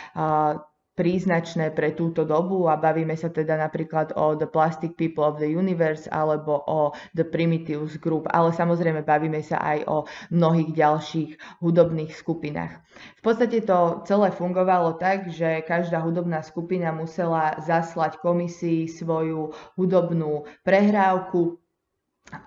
[0.98, 5.46] príznačné pre túto dobu a bavíme sa teda napríklad o The Plastic People of the
[5.46, 9.98] Universe alebo o The Primitives Group, ale samozrejme bavíme sa aj o
[10.34, 12.82] mnohých ďalších hudobných skupinách.
[13.14, 20.50] V podstate to celé fungovalo tak, že každá hudobná skupina musela zaslať komisii svoju hudobnú
[20.66, 21.62] prehrávku,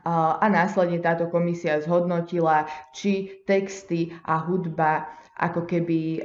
[0.04, 5.08] a následne táto komisia zhodnotila, či texty a hudba
[5.40, 6.20] ako keby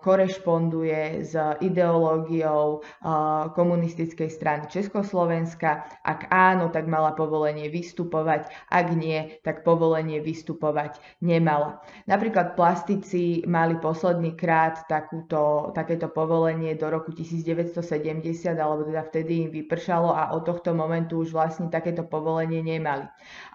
[0.00, 2.80] korešponduje s ideológiou
[3.52, 5.84] komunistickej strany Československa.
[6.00, 11.84] Ak áno, tak mala povolenie vystupovať, ak nie, tak povolenie vystupovať nemala.
[12.08, 17.84] Napríklad plastici mali posledný krát takúto, takéto povolenie do roku 1970,
[18.56, 23.04] alebo teda vtedy im vypršalo a od tohto momentu už vlastne takéto povolenie nemali.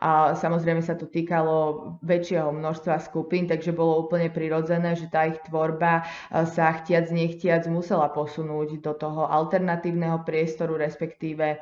[0.06, 5.24] A samozrejme sa to týkalo väčšieho množstva skupín, takže bolo úplne prirodzené, prirodzené, že tá
[5.28, 11.58] ich tvorba e, sa chtiac nechtiac musela posunúť do toho alternatívneho priestoru, respektíve e,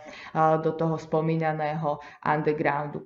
[0.66, 3.06] do toho spomínaného undergroundu.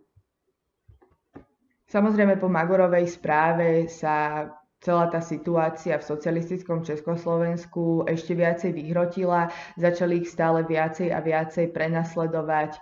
[1.86, 4.48] Samozrejme po Magorovej správe sa
[4.82, 11.76] celá tá situácia v socialistickom Československu ešte viacej vyhrotila, začali ich stále viacej a viacej
[11.76, 12.80] prenasledovať e,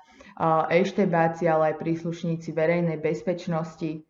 [0.85, 4.05] eštebáci, ale aj príslušníci verejnej bezpečnosti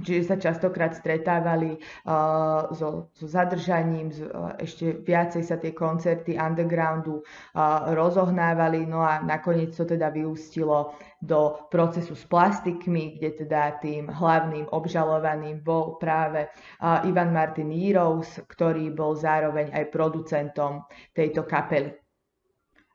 [0.00, 7.20] Čiže sa častokrát stretávali uh, so, so zadržaním, uh, ešte viacej sa tie koncerty undergroundu
[7.20, 14.08] uh, rozohnávali, no a nakoniec to teda vyústilo do procesu s plastikmi, kde teda tým
[14.08, 21.92] hlavným obžalovaným bol práve uh, Ivan Martin Jírovs, ktorý bol zároveň aj producentom tejto kapely.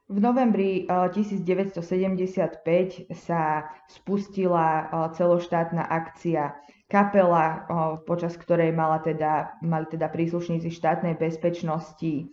[0.07, 2.63] V novembri 1975
[3.11, 6.55] sa spustila celoštátna akcia
[6.88, 7.67] kapela,
[8.07, 12.31] počas ktorej mala teda, mali teda príslušníci štátnej bezpečnosti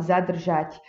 [0.00, 0.80] zadržať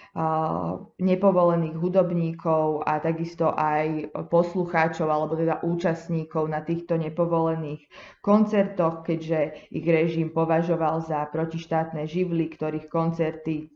[0.95, 7.83] nepovolených hudobníkov a takisto aj poslucháčov alebo teda účastníkov na týchto nepovolených
[8.23, 13.75] koncertoch, keďže ich režim považoval za protištátne živly, ktorých koncerty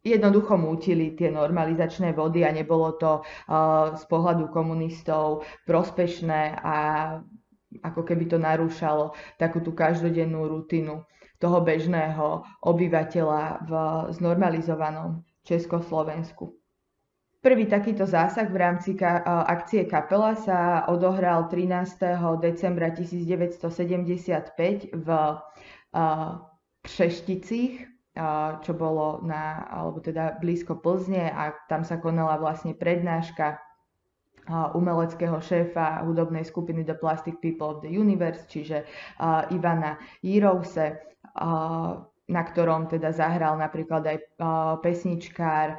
[0.00, 3.20] jednoducho mútili tie normalizačné vody a nebolo to
[3.94, 6.76] z pohľadu komunistov prospešné a
[7.78, 11.06] ako keby to narúšalo takú tú každodennú rutinu
[11.40, 13.72] toho bežného obyvateľa v
[14.18, 16.52] znormalizovanom Československu.
[17.40, 22.20] Prvý takýto zásah v rámci ka- akcie Kapela sa odohral 13.
[22.36, 25.08] decembra 1975 v
[26.84, 27.74] Přešticích,
[28.60, 33.56] čo bolo na, alebo teda blízko Plzne a tam sa konala vlastne prednáška
[34.48, 38.86] umeleckého šéfa hudobnej skupiny The Plastic People of the Universe, čiže
[39.50, 40.96] Ivana Jirouse,
[42.30, 44.18] na ktorom teda zahral napríklad aj
[44.86, 45.74] pesničkár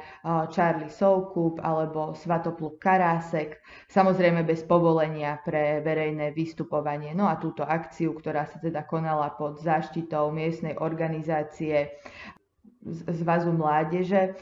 [0.52, 3.56] Charlie Soukup alebo Svatopluk Karásek,
[3.88, 7.16] samozrejme bez povolenia pre verejné vystupovanie.
[7.16, 11.96] No a túto akciu, ktorá sa teda konala pod záštitou miestnej organizácie
[13.06, 14.34] Zvazu mládeže,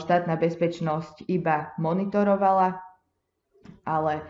[0.00, 2.80] štátna bezpečnosť iba monitorovala
[3.84, 4.22] ale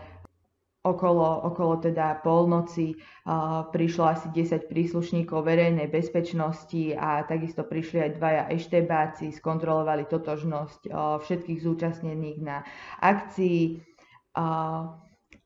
[0.87, 8.11] okolo, okolo teda polnoci uh, prišlo asi 10 príslušníkov verejnej bezpečnosti a takisto prišli aj
[8.15, 12.63] dvaja eštebáci, skontrolovali totožnosť uh, všetkých zúčastnených na
[13.03, 13.83] akcii
[14.39, 14.95] uh,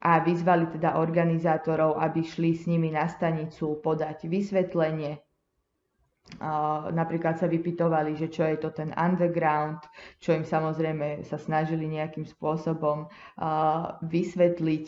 [0.02, 5.22] a vyzvali teda organizátorov, aby šli s nimi na stanicu podať vysvetlenie
[6.94, 9.82] napríklad sa vypytovali, že čo je to ten underground,
[10.22, 13.10] čo im samozrejme sa snažili nejakým spôsobom
[14.06, 14.86] vysvetliť.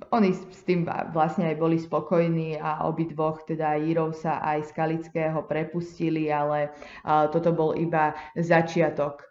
[0.00, 6.72] Oni s tým vlastne aj boli spokojní a obidvoch, teda Jirovsa aj Skalického prepustili, ale
[7.04, 9.28] toto bol iba začiatok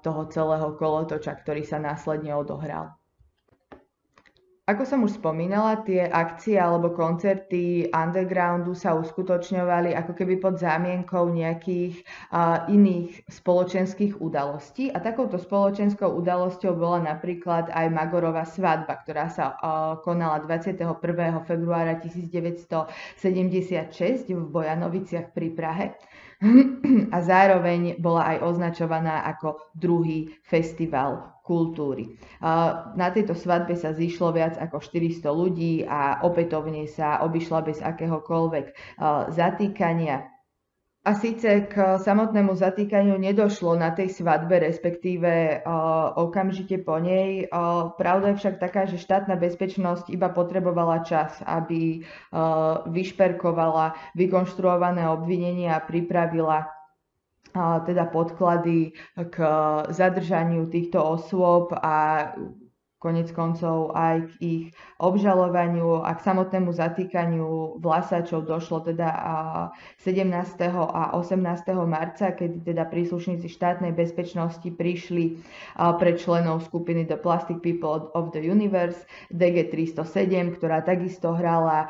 [0.00, 2.99] toho celého kolotoča, ktorý sa následne odohral.
[4.70, 11.26] Ako som už spomínala, tie akcie alebo koncerty undergroundu sa uskutočňovali ako keby pod zámienkou
[11.26, 14.94] nejakých uh, iných spoločenských udalostí.
[14.94, 20.86] A takouto spoločenskou udalosťou bola napríklad aj Magorová svadba, ktorá sa uh, konala 21.
[21.50, 25.98] februára 1976 v Bojanoviciach pri Prahe
[27.14, 32.16] a zároveň bola aj označovaná ako druhý festival kultúry.
[32.96, 38.96] Na tejto svadbe sa zišlo viac ako 400 ľudí a opätovne sa obišla bez akéhokoľvek
[39.34, 40.29] zatýkania.
[41.00, 47.48] A síce k samotnému zatýkaniu nedošlo na tej svadbe, respektíve uh, okamžite po nej.
[47.48, 52.04] Uh, pravda je však taká, že štátna bezpečnosť iba potrebovala čas, aby
[52.84, 56.68] vyšperkovala vykonštruované obvinenia a pripravila
[57.86, 59.36] teda podklady k
[59.90, 62.30] zadržaniu týchto osôb a
[63.00, 64.64] konec koncov aj k ich
[65.00, 69.08] obžalovaniu a k samotnému zatýkaniu vlasačov došlo teda
[70.04, 70.28] 17.
[70.68, 71.40] a 18.
[71.88, 75.40] marca, kedy teda príslušníci štátnej bezpečnosti prišli
[75.96, 81.88] pre členov skupiny The Plastic People of the Universe DG307, ktorá takisto hrala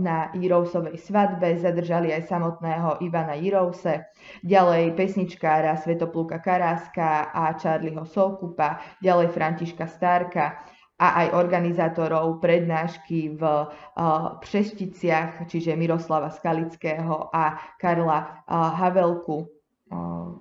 [0.00, 4.08] na Jirousovej svadbe, zadržali aj samotného Ivana Jirouse,
[4.40, 10.62] ďalej pesničkára Svetopluka Karáska a Charlieho Soukupa, ďalej Františka Star Švárka
[10.94, 20.38] a aj organizátorov prednášky v uh, Pšešticiach, čiže Miroslava Skalického a Karla uh, Havelku, uh,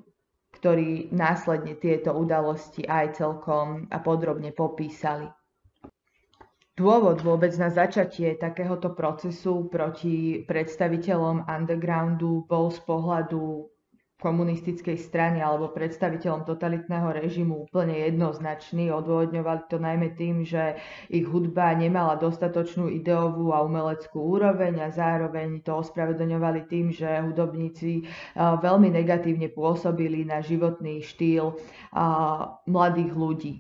[0.62, 5.26] ktorí následne tieto udalosti aj celkom podrobne popísali.
[6.78, 13.73] Dôvod vôbec na začatie takéhoto procesu proti predstaviteľom undergroundu bol z pohľadu
[14.22, 18.88] komunistickej strany alebo predstaviteľom totalitného režimu úplne jednoznačný.
[18.94, 20.80] Odôvodňovali to najmä tým, že
[21.12, 28.08] ich hudba nemala dostatočnú ideovú a umeleckú úroveň a zároveň to ospravedlňovali tým, že hudobníci
[28.40, 31.60] veľmi negatívne pôsobili na životný štýl
[32.70, 33.54] mladých ľudí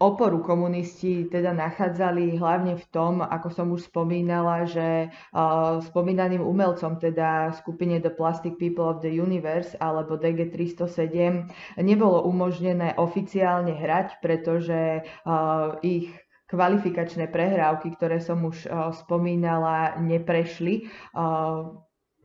[0.00, 6.96] oporu komunisti teda nachádzali hlavne v tom, ako som už spomínala, že uh, spomínaným umelcom,
[6.96, 11.44] teda skupine The Plastic People of the Universe alebo DG307,
[11.84, 16.08] nebolo umožnené oficiálne hrať, pretože uh, ich
[16.48, 20.88] kvalifikačné prehrávky, ktoré som už uh, spomínala, neprešli.
[21.12, 21.76] Uh,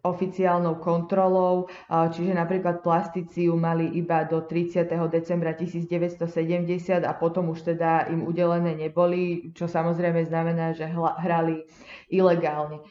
[0.06, 4.86] oficiálnou kontrolou, čiže napríklad plastici ju mali iba do 30.
[5.10, 11.66] decembra 1970 a potom už teda im udelené neboli, čo samozrejme znamená, že hrali
[12.14, 12.86] ilegálne.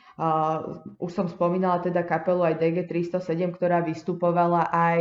[0.98, 5.00] Už som spomínala teda kapelu aj DG307, ktorá vystupovala aj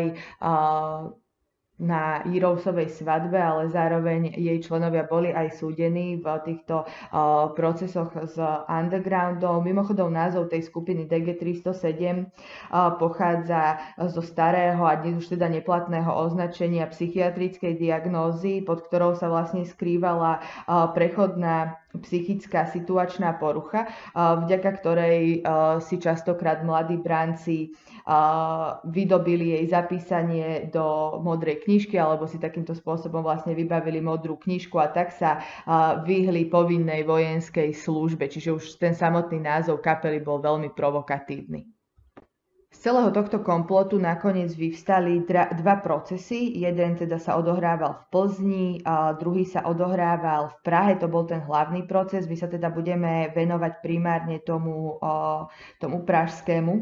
[1.83, 8.39] na Jirousovej svadbe, ale zároveň jej členovia boli aj súdení v týchto uh, procesoch s
[8.71, 9.67] undergroundom.
[9.67, 16.87] Mimochodom názov tej skupiny DG307 uh, pochádza zo starého a dnes už teda neplatného označenia
[16.87, 23.85] psychiatrickej diagnózy, pod ktorou sa vlastne skrývala uh, prechodná psychická situačná porucha,
[24.17, 25.45] vďaka ktorej
[25.85, 27.69] si častokrát mladí bránci
[28.89, 34.89] vydobili jej zapísanie do modrej knižky alebo si takýmto spôsobom vlastne vybavili modrú knižku a
[34.89, 35.37] tak sa
[36.01, 38.25] vyhli povinnej vojenskej službe.
[38.25, 41.69] Čiže už ten samotný názov kapely bol veľmi provokatívny.
[42.83, 46.51] Celého tohto komplotu nakoniec vyvstali dva procesy.
[46.51, 51.39] Jeden teda sa odohrával v Plzni, a druhý sa odohrával v Prahe, to bol ten
[51.47, 52.27] hlavný proces.
[52.27, 54.99] My sa teda budeme venovať primárne tomu,
[55.79, 56.73] tomu pražskému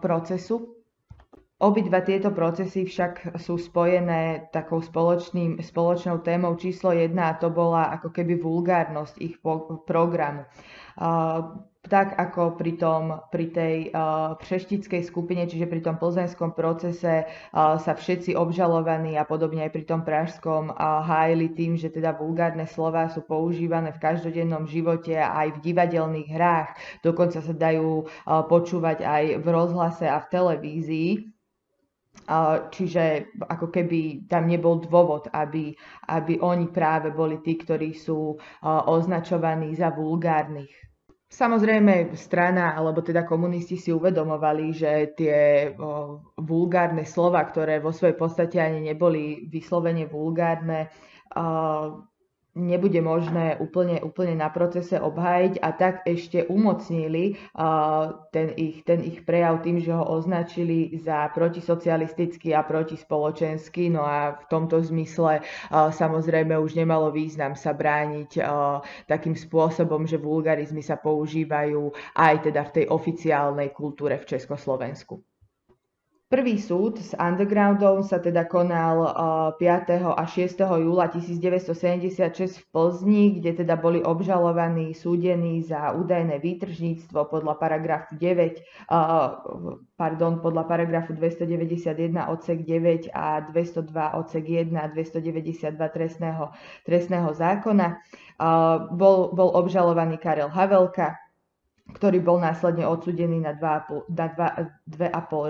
[0.00, 0.80] procesu.
[1.60, 7.92] Obidva tieto procesy však sú spojené takou spoločným, spoločnou témou číslo jedna a to bola
[7.92, 9.36] ako keby vulgárnosť ich
[9.84, 10.48] programu.
[11.82, 17.74] Tak ako pri, tom, pri tej uh, přeštickej skupine, čiže pri tom plzeňskom procese uh,
[17.74, 22.70] sa všetci obžalovaní a podobne aj pri tom pražskom uh, hájili tým, že teda vulgárne
[22.70, 26.70] slova sú používané v každodennom živote aj v divadelných hrách.
[27.02, 31.10] Dokonca sa dajú uh, počúvať aj v rozhlase a v televízii.
[32.70, 35.72] Čiže ako keby tam nebol dôvod, aby,
[36.12, 40.70] aby oni práve boli tí, ktorí sú označovaní za vulgárnych.
[41.32, 48.20] Samozrejme, strana, alebo teda komunisti si uvedomovali, že tie o, vulgárne slova, ktoré vo svojej
[48.20, 50.92] podstate ani neboli vyslovene vulgárne,
[51.32, 52.04] o,
[52.52, 59.00] nebude možné úplne, úplne na procese obhájiť a tak ešte umocnili uh, ten, ich, ten
[59.00, 63.88] ich prejav tým, že ho označili za protisocialistický a protispoločenský.
[63.88, 70.04] No a v tomto zmysle uh, samozrejme už nemalo význam sa brániť uh, takým spôsobom,
[70.04, 75.31] že vulgarizmy sa používajú aj teda v tej oficiálnej kultúre v Československu.
[76.32, 79.04] Prvý súd s undergroundom sa teda konal
[79.60, 80.16] 5.
[80.16, 80.64] a 6.
[80.64, 88.64] júla 1976 v Plzni, kde teda boli obžalovaní, súdení za údajné výtržníctvo podľa paragrafu 9,
[90.00, 96.48] pardon, podľa paragrafu 291 odsek 9 a 202 odsek 1 a 292 trestného,
[96.88, 98.00] trestného zákona.
[98.88, 101.21] Bol, bol obžalovaný Karel Havelka,
[101.82, 104.06] ktorý bol následne odsudený na 2,5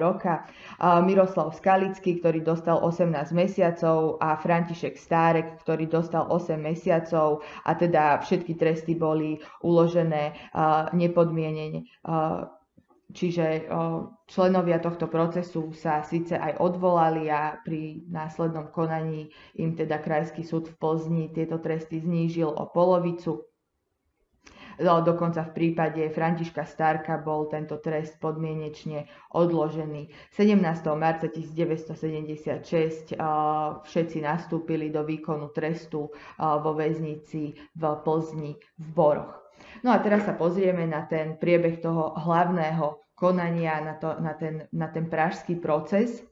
[0.00, 0.48] roka.
[0.80, 8.24] Miroslav Skalický, ktorý dostal 18 mesiacov a František Stárek, ktorý dostal 8 mesiacov a teda
[8.24, 10.32] všetky tresty boli uložené
[10.96, 11.84] nepodmienene.
[13.12, 13.68] Čiže
[14.24, 19.28] členovia tohto procesu sa síce aj odvolali a pri následnom konaní
[19.60, 23.51] im teda Krajský súd v Plzni tieto tresty znížil o polovicu.
[24.82, 30.10] No, dokonca v prípade Františka Starka bol tento trest podmienečne odložený.
[30.34, 30.58] 17.
[30.98, 33.14] marca 1976
[33.86, 39.38] všetci nastúpili do výkonu trestu vo väznici v Plzni v Boroch.
[39.86, 44.66] No a teraz sa pozrieme na ten priebeh toho hlavného konania, na, to, na, ten,
[44.74, 46.26] na ten pražský proces.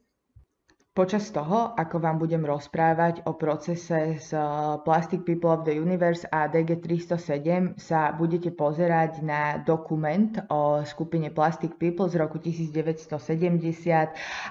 [0.91, 4.43] Počas toho, ako vám budem rozprávať o procese s eh,
[4.83, 11.79] Plastic People of the Universe a DG307, sa budete pozerať na dokument o skupine Plastic
[11.79, 13.07] People z roku 1970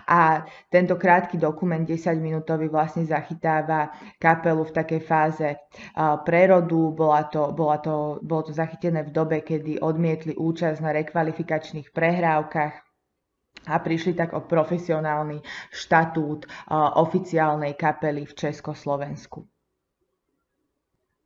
[0.08, 5.60] a tento krátky dokument 10-minútový vlastne zachytáva kapelu v takej fáze eh,
[6.24, 6.96] prerodu.
[6.96, 12.89] Bola to, bola to, bolo to zachytené v dobe, kedy odmietli účasť na rekvalifikačných prehrávkach
[13.68, 15.44] a prišli tak o profesionálny
[15.74, 16.48] štatút
[16.96, 19.44] oficiálnej kapely v Československu.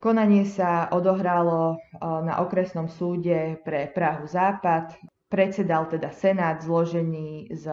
[0.04, 5.00] Konanie sa odohralo na okresnom súde pre Prahu Západ.
[5.32, 7.72] Predsedal teda senát zložený z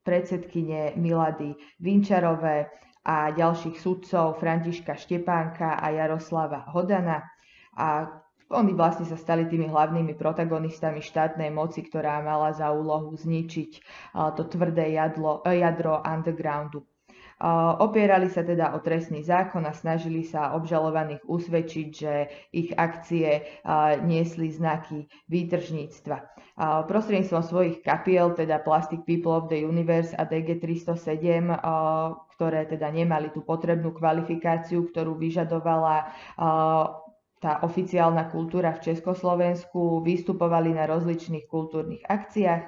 [0.00, 2.72] predsedkyne Milady Vinčarové
[3.04, 7.20] a ďalších sudcov Františka Štepánka a Jaroslava Hodana.
[7.76, 8.08] A
[8.50, 13.70] oni vlastne sa stali tými hlavnými protagonistami štátnej moci, ktorá mala za úlohu zničiť
[14.34, 16.82] to tvrdé jadlo, e, jadro undergroundu.
[17.80, 23.48] Opierali sa teda o trestný zákon a snažili sa obžalovaných usvedčiť, že ich akcie
[24.04, 26.16] niesli znaky výtržníctva.
[26.84, 31.48] Prostredníctvom svojich kapiel, teda Plastic People of the Universe a DG307,
[32.36, 36.12] ktoré teda nemali tú potrebnú kvalifikáciu, ktorú vyžadovala
[37.40, 42.62] tá oficiálna kultúra v Československu, vystupovali na rozličných kultúrnych akciách,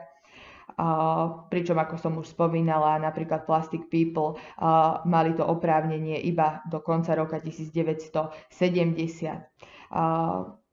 [1.53, 4.41] pričom ako som už spomínala, napríklad Plastic People
[5.05, 8.73] mali to oprávnenie iba do konca roka 1970.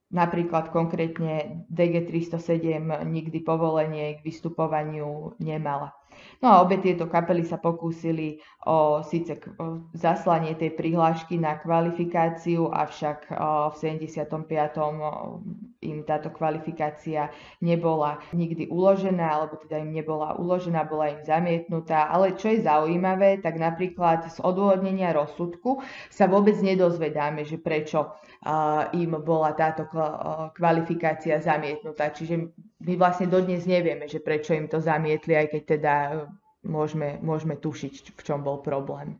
[0.10, 5.99] Napríklad konkrétne DG307 nikdy povolenie k vystupovaniu nemala.
[6.40, 9.40] No a obe tieto kapely sa pokúsili o síce
[9.96, 13.32] zaslanie tej prihlášky na kvalifikáciu, avšak
[13.72, 14.48] v 75.
[15.80, 17.32] im táto kvalifikácia
[17.64, 22.12] nebola nikdy uložená, alebo teda im nebola uložená, bola im zamietnutá.
[22.12, 28.16] Ale čo je zaujímavé, tak napríklad z odôvodnenia rozsudku sa vôbec nedozvedáme, že prečo
[28.96, 29.88] im bola táto
[30.56, 32.12] kvalifikácia zamietnutá.
[32.12, 36.14] Čiže my vlastne dodnes nevieme, že prečo im to zamietli, aj keď teda e,
[36.64, 39.20] môžeme, môžeme tušiť, v čom bol problém.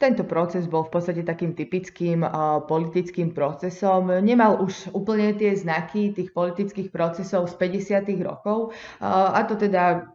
[0.00, 4.08] Tento proces bol v podstate takým typickým uh, politickým procesom.
[4.24, 8.08] Nemal už úplne tie znaky tých politických procesov z 50.
[8.24, 10.08] rokov, uh, a to teda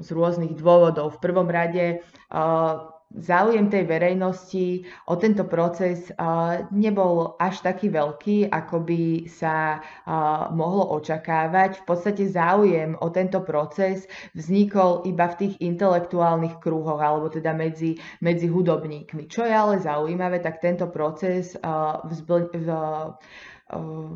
[0.00, 1.20] z rôznych dôvodov.
[1.20, 2.00] V prvom rade
[2.32, 6.12] uh, záujem tej verejnosti o tento proces
[6.68, 9.80] nebol až taký veľký, ako by sa
[10.52, 11.80] mohlo očakávať.
[11.80, 14.04] V podstate záujem o tento proces
[14.36, 19.24] vznikol iba v tých intelektuálnych kruhoch, alebo teda medzi, medzi hudobníkmi.
[19.24, 21.56] Čo je ale zaujímavé, tak tento proces
[22.04, 22.52] vzbl-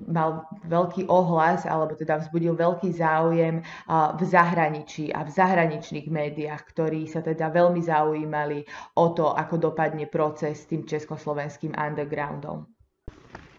[0.08, 7.04] mal veľký ohlas, alebo teda vzbudil veľký záujem v zahraničí a v zahraničných médiách, ktorí
[7.04, 8.64] sa teda veľmi zaujímali
[8.96, 12.64] o to, ako dopadne proces s tým československým undergroundom.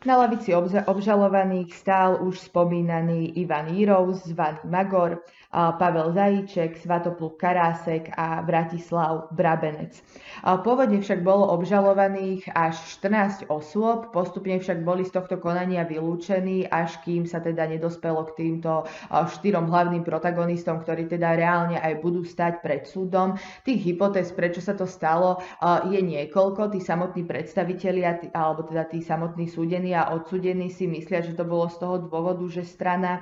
[0.04, 0.52] Na lavici
[0.84, 5.24] obžalovaných stál už spomínaný Ivan Jirov, zvaný Magor,
[5.54, 10.02] Pavel Zajíček, Svatopluk Karásek a Vratislav Brabenec.
[10.42, 16.98] Pôvodne však bolo obžalovaných až 14 osôb, postupne však boli z tohto konania vylúčení, až
[17.06, 22.66] kým sa teda nedospelo k týmto štyrom hlavným protagonistom, ktorí teda reálne aj budú stať
[22.66, 23.38] pred súdom.
[23.62, 25.38] Tých hypotéz, prečo sa to stalo,
[25.86, 26.74] je niekoľko.
[26.74, 31.70] Tí samotní predstavitelia, alebo teda tí samotní súdení a odsudení si myslia, že to bolo
[31.70, 33.22] z toho dôvodu, že strana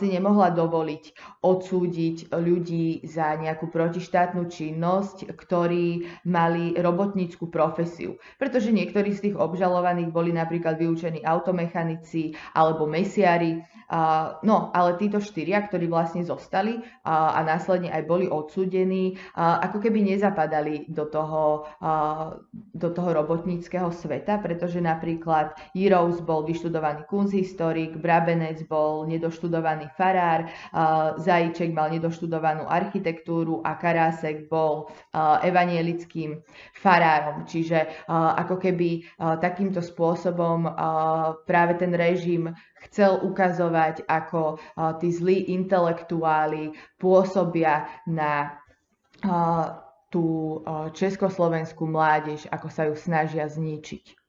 [0.00, 1.04] si nemohla dovoliť
[1.42, 8.16] odsúdiť ľudí za nejakú protištátnu činnosť, ktorí mali robotníckú profesiu.
[8.38, 13.58] Pretože niektorí z tých obžalovaných boli napríklad vyučení automechanici alebo mesiari.
[14.40, 20.88] No, ale títo štyria, ktorí vlastne zostali a následne aj boli odsúdení, ako keby nezapadali
[20.88, 21.68] do toho,
[22.72, 30.48] do toho robotníckého sveta, pretože napríklad Jirous bol vyštudovaný kunsthistorik, Brabenec bol nedoštudovaný farár,
[31.32, 34.92] Zajíček mal nedoštudovanú architektúru a Karásek bol
[35.40, 36.44] evanielickým
[36.76, 37.48] farárom.
[37.48, 40.68] Čiže ako keby takýmto spôsobom
[41.48, 42.52] práve ten režim
[42.84, 44.60] chcel ukazovať, ako
[45.00, 48.60] tí zlí intelektuáli pôsobia na
[50.12, 50.60] tú
[50.92, 54.20] československú mládež, ako sa ju snažia zničiť.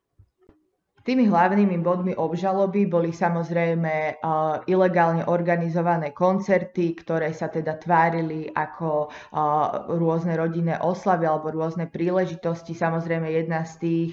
[1.04, 4.24] Tými hlavnými bodmi obžaloby boli samozrejme
[4.72, 9.12] ilegálne organizované koncerty, ktoré sa teda tvárili ako
[10.00, 12.72] rôzne rodinné oslavy alebo rôzne príležitosti.
[12.72, 14.12] Samozrejme jedna z tých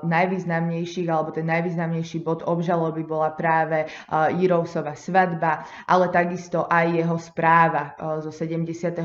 [0.00, 7.92] najvýznamnejších alebo ten najvýznamnejší bod obžaloby bola práve Jirovsova svadba, ale takisto aj jeho správa
[8.24, 9.04] zo 75.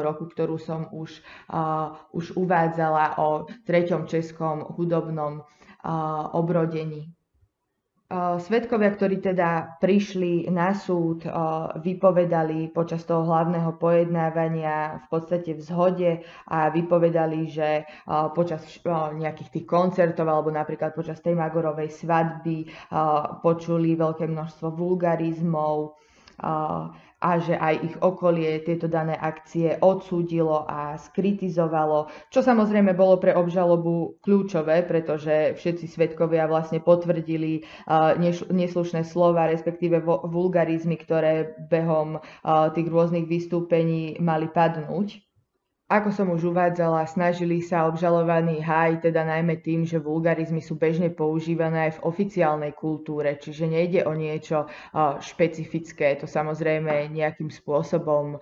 [0.00, 1.20] roku, ktorú som už,
[2.16, 5.44] už uvádzala o treťom českom hudobnom
[6.32, 7.08] obrodení.
[8.40, 11.28] Svedkovia, ktorí teda prišli na súd,
[11.76, 16.10] vypovedali počas toho hlavného pojednávania v podstate v zhode
[16.48, 17.84] a vypovedali, že
[18.32, 18.64] počas
[19.12, 22.88] nejakých tých koncertov alebo napríklad počas tej Magorovej svadby
[23.44, 26.00] počuli veľké množstvo vulgarizmov,
[27.18, 33.34] a že aj ich okolie tieto dané akcie odsúdilo a skritizovalo, čo samozrejme bolo pre
[33.34, 37.66] obžalobu kľúčové, pretože všetci svetkovia vlastne potvrdili
[38.48, 45.27] neslušné slova, respektíve vulgarizmy, ktoré behom tých rôznych vystúpení mali padnúť.
[45.88, 51.08] Ako som už uvádzala, snažili sa obžalovaní háj teda najmä tým, že vulgarizmy sú bežne
[51.08, 54.68] používané aj v oficiálnej kultúre, čiže nejde o niečo
[55.24, 56.20] špecifické.
[56.20, 58.36] To samozrejme nejakým spôsobom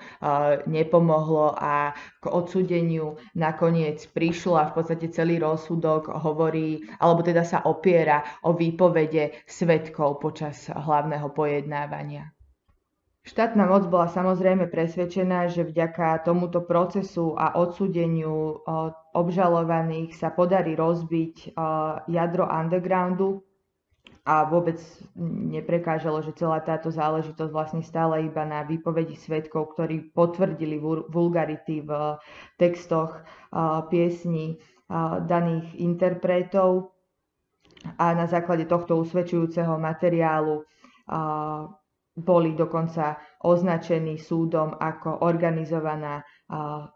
[0.66, 7.62] nepomohlo a k odsudeniu nakoniec prišlo a v podstate celý rozsudok hovorí, alebo teda sa
[7.62, 12.35] opiera o výpovede svetkov počas hlavného pojednávania.
[13.26, 18.62] Štátna moc bola samozrejme presvedčená, že vďaka tomuto procesu a odsúdeniu
[19.18, 21.58] obžalovaných sa podarí rozbiť
[22.06, 23.42] jadro undergroundu
[24.22, 24.78] a vôbec
[25.50, 30.78] neprekážalo, že celá táto záležitosť vlastne stála iba na výpovedi svetkov, ktorí potvrdili
[31.10, 31.90] vulgarity v
[32.62, 33.26] textoch
[33.90, 34.62] piesní
[35.26, 36.94] daných interpretov.
[37.98, 40.62] A na základe tohto usvedčujúceho materiálu
[42.16, 46.24] boli dokonca označení súdom ako organizovaná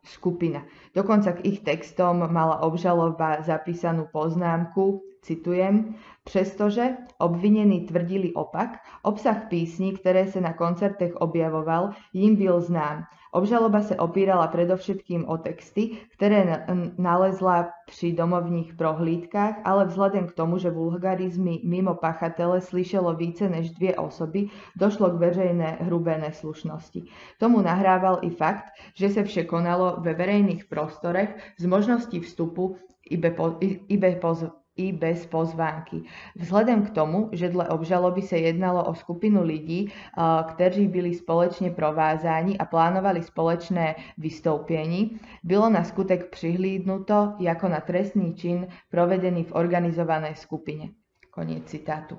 [0.03, 0.65] skupina.
[0.97, 5.95] Dokonca k ich textom mala obžaloba zapísanú poznámku, citujem,
[6.25, 8.69] Přestože obvinení tvrdili opak,
[9.03, 13.05] obsah písní, ktoré sa na koncertech objavoval, jim byl znám.
[13.31, 16.67] Obžaloba sa opírala predovšetkým o texty, ktoré
[16.99, 23.71] nalezla pri domovních prohlídkách, ale vzhľadem k tomu, že vulgarizmy mimo pachatele slyšelo více než
[23.71, 27.07] dvě osoby, došlo k veřejné hrubé neslušnosti.
[27.39, 33.31] Tomu nahrával i fakt, že sa vše konalo ve verejných prostorech s možností vstupu ibe,
[33.31, 34.45] po, ibe poz,
[34.81, 36.09] i bez pozvánky.
[36.41, 39.93] Vzhledem k tomu, že dle obžaloby sa jednalo o skupinu ľudí,
[40.57, 48.33] kteří byli společne provázáni a plánovali spoločné vystoupení, bylo na skutek přihlídnuto ako na trestný
[48.33, 50.97] čin provedený v organizovanej skupine.
[51.29, 52.17] Koniec citátu.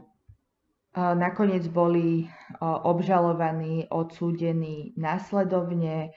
[0.96, 2.28] Nakoniec boli
[2.62, 6.12] obžalovaní, odsúdení následovne.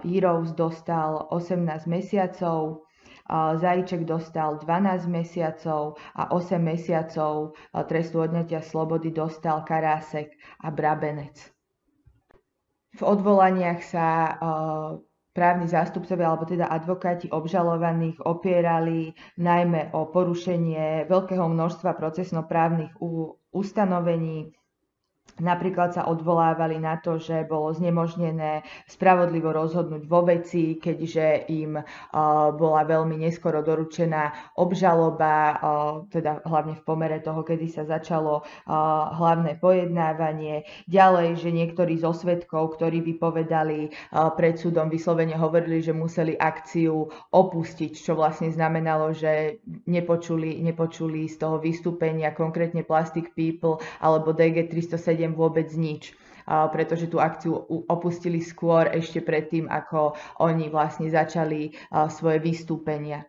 [0.00, 2.87] Jirous dostal 18 mesiacov,
[3.30, 7.52] Zajíček dostal 12 mesiacov a 8 mesiacov
[7.84, 10.32] trestu odňatia slobody dostal Karásek
[10.64, 11.36] a Brabenec.
[12.96, 14.32] V odvolaniach sa
[15.36, 22.98] právni zástupcovia alebo teda advokáti obžalovaných opierali najmä o porušenie veľkého množstva procesnoprávnych
[23.54, 24.50] ustanovení,
[25.38, 31.78] Napríklad sa odvolávali na to, že bolo znemožnené spravodlivo rozhodnúť vo veci, keďže im
[32.58, 35.58] bola veľmi neskoro doručená obžaloba,
[36.10, 38.42] teda hlavne v pomere toho, kedy sa začalo
[39.14, 40.66] hlavné pojednávanie.
[40.90, 43.94] Ďalej, že niektorí zo svetkov, ktorí vypovedali
[44.34, 51.36] pred súdom, vyslovene hovorili, že museli akciu opustiť, čo vlastne znamenalo, že nepočuli, nepočuli z
[51.38, 56.16] toho vystúpenia konkrétne Plastic People alebo DG 307 neviem vôbec nič
[56.48, 57.60] pretože tú akciu
[57.92, 61.76] opustili skôr ešte predtým, ako oni vlastne začali
[62.08, 63.28] svoje vystúpenia.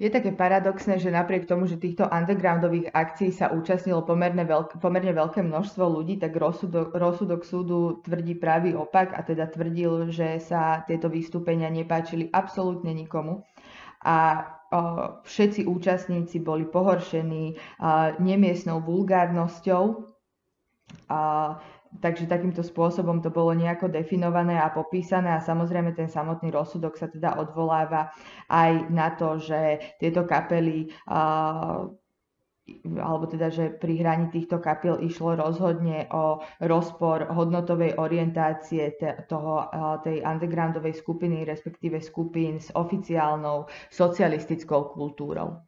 [0.00, 5.12] Je také paradoxné, že napriek tomu, že týchto undergroundových akcií sa účastnilo pomerne, veľk, pomerne
[5.12, 10.88] veľké množstvo ľudí, tak rozsudok, rozsudok súdu tvrdí pravý opak a teda tvrdil, že sa
[10.88, 13.44] tieto vystúpenia nepáčili absolútne nikomu.
[14.04, 14.16] A
[14.72, 17.56] o, všetci účastníci boli pohoršení o,
[18.20, 20.15] nemiestnou vulgárnosťou,
[21.10, 21.54] a,
[22.02, 27.06] takže takýmto spôsobom to bolo nejako definované a popísané a samozrejme ten samotný rozsudok sa
[27.06, 28.10] teda odvoláva
[28.50, 31.86] aj na to, že tieto kapely a,
[32.98, 38.98] alebo teda, že pri hraní týchto kapiel išlo rozhodne o rozpor hodnotovej orientácie
[39.30, 39.70] toho,
[40.02, 45.62] tej undergroundovej skupiny, respektíve skupín s oficiálnou socialistickou kultúrou.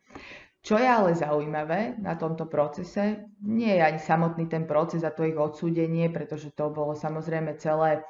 [0.59, 5.23] Čo je ale zaujímavé na tomto procese, nie je ani samotný ten proces a to
[5.23, 8.03] ich odsúdenie, pretože to bolo samozrejme celé,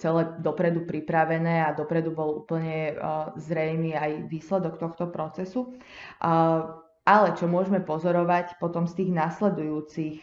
[0.00, 2.96] celé dopredu pripravené a dopredu bol úplne
[3.36, 5.76] zrejmý aj výsledok tohto procesu.
[7.04, 10.16] Ale čo môžeme pozorovať potom z tých nasledujúcich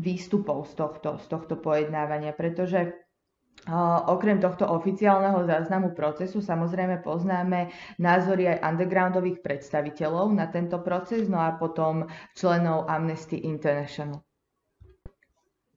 [0.00, 2.96] výstupov z tohto, z tohto pojednávania, pretože
[4.08, 7.68] Okrem tohto oficiálneho záznamu procesu samozrejme poznáme
[8.00, 14.24] názory aj undergroundových predstaviteľov na tento proces, no a potom členov Amnesty International.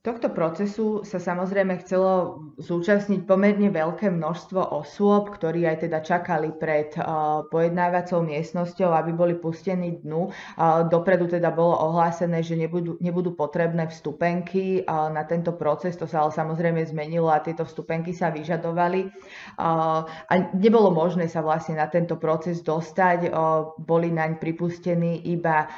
[0.03, 6.91] Tohto procesu sa samozrejme chcelo zúčastniť pomerne veľké množstvo osôb, ktorí aj teda čakali pred
[6.99, 10.27] uh, pojednávacou miestnosťou, aby boli pustení dnu.
[10.27, 16.03] Uh, dopredu teda bolo ohlásené, že nebudú, nebudú potrebné vstupenky uh, na tento proces, to
[16.03, 19.07] sa ale samozrejme zmenilo a tieto vstupenky sa vyžadovali.
[19.55, 23.31] A nebolo možné sa vlastne na tento proces dostať,
[23.80, 25.71] boli naň pripustení iba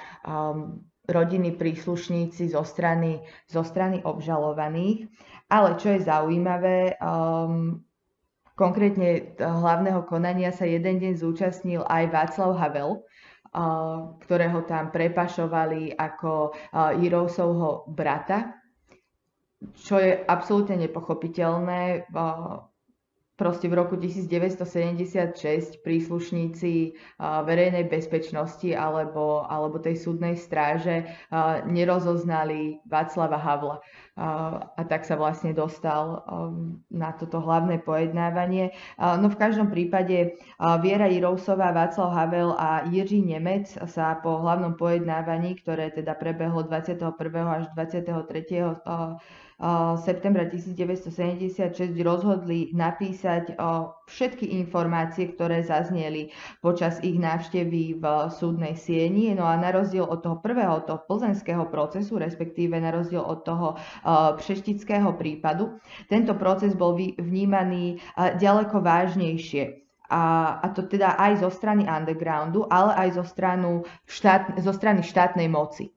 [1.07, 5.09] rodiny príslušníci zo strany, zo strany obžalovaných.
[5.49, 7.81] Ale čo je zaujímavé, um,
[8.57, 16.53] konkrétne hlavného konania sa jeden deň zúčastnil aj Václav Havel, uh, ktorého tam prepašovali ako
[16.53, 18.57] uh, Jirovsovho brata,
[19.77, 22.09] čo je absolútne nepochopiteľné.
[22.09, 22.65] Uh,
[23.35, 26.73] proste v roku 1976 príslušníci
[27.19, 31.03] verejnej bezpečnosti alebo, alebo tej súdnej stráže
[31.67, 33.77] nerozoznali Václava Havla.
[34.79, 36.23] A tak sa vlastne dostal
[36.87, 38.71] na toto hlavné pojednávanie.
[38.95, 40.39] No v každom prípade
[40.79, 47.11] Viera Jirousová, Václav Havel a Jiří Nemec sa po hlavnom pojednávaní, ktoré teda prebehlo 21.
[47.43, 49.43] až 23
[50.03, 53.55] septembra 1976 rozhodli napísať
[54.03, 58.05] všetky informácie, ktoré zazneli počas ich návštevy v
[58.35, 59.31] súdnej sieni.
[59.31, 63.67] No a na rozdiel od toho prvého, toho plzenského procesu, respektíve na rozdiel od toho
[64.35, 65.79] přeštického prípadu,
[66.11, 69.87] tento proces bol vnímaný ďaleko vážnejšie.
[70.05, 70.21] A,
[70.61, 75.49] a to teda aj zo strany undergroundu, ale aj zo, stranu štát, zo strany štátnej
[75.49, 75.89] moci.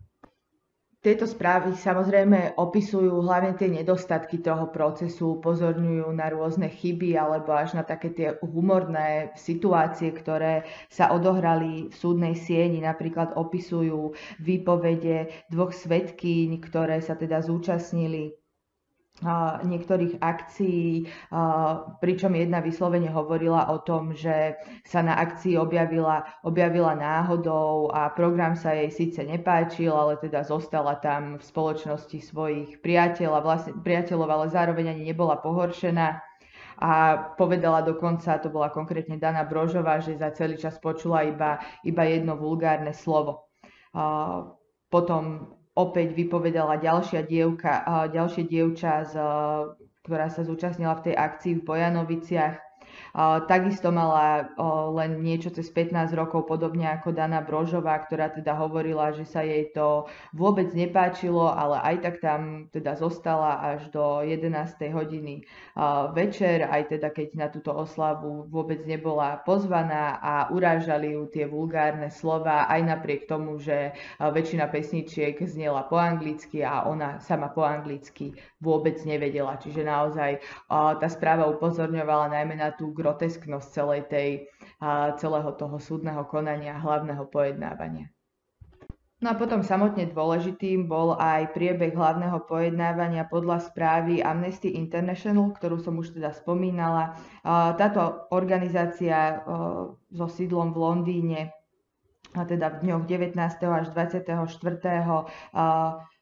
[0.99, 7.79] Tieto správy samozrejme opisujú hlavne tie nedostatky toho procesu, upozorňujú na rôzne chyby alebo až
[7.79, 12.83] na také tie humorné situácie, ktoré sa odohrali v súdnej sieni.
[12.83, 14.11] Napríklad opisujú
[14.43, 18.35] výpovede dvoch svetkýň, ktoré sa teda zúčastnili
[19.67, 21.11] niektorých akcií,
[21.99, 24.55] pričom jedna vyslovene hovorila o tom, že
[24.87, 31.03] sa na akcii objavila, objavila náhodou a program sa jej síce nepáčil, ale teda zostala
[31.03, 36.23] tam v spoločnosti svojich priateľ a vlastne, priateľov, ale zároveň ani nebola pohoršená.
[36.79, 42.07] A povedala dokonca, to bola konkrétne Dana Brožová, že za celý čas počula iba, iba
[42.07, 43.51] jedno vulgárne slovo.
[44.87, 49.15] Potom opäť vypovedala ďalšia dievka, ďalšie dievča, z,
[50.03, 52.68] ktorá sa zúčastnila v tej akcii v Bojanoviciach.
[53.51, 54.47] Takisto mala
[54.95, 59.75] len niečo cez 15 rokov, podobne ako Dana Brožová, ktorá teda hovorila, že sa jej
[59.75, 64.55] to vôbec nepáčilo, ale aj tak tam teda zostala až do 11.
[64.95, 65.43] hodiny
[66.15, 72.15] večer, aj teda keď na túto oslavu vôbec nebola pozvaná a urážali ju tie vulgárne
[72.15, 78.39] slova, aj napriek tomu, že väčšina pesničiek znela po anglicky a ona sama po anglicky
[78.59, 79.55] vôbec nevedela.
[79.59, 84.31] Čiže naozaj tá správa upozorňovala najmä na tú grotesknosť celej tej,
[85.19, 88.11] celého toho súdneho konania, hlavného pojednávania.
[89.19, 95.83] No a potom samotne dôležitým bol aj priebeh hlavného pojednávania podľa správy Amnesty International, ktorú
[95.83, 97.19] som už teda spomínala.
[97.75, 99.43] Táto organizácia
[100.15, 101.41] so sídlom v Londýne,
[102.37, 103.35] a teda v dňoch 19.
[103.67, 104.47] až 24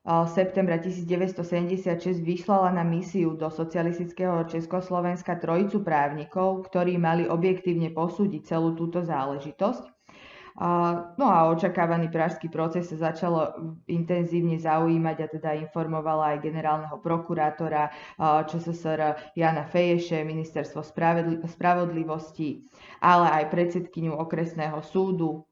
[0.06, 8.78] septembra 1976 vyslala na misiu do socialistického Československa trojicu právnikov, ktorí mali objektívne posúdiť celú
[8.78, 9.96] túto záležitosť.
[11.20, 13.52] No a očakávaný pražský proces sa začalo
[13.92, 17.92] intenzívne zaujímať a teda informovala aj generálneho prokurátora
[18.48, 20.80] ČSSR Jana Feješe, ministerstvo
[21.44, 22.64] spravodlivosti,
[23.04, 25.45] ale aj predsedkyňu okresného súdu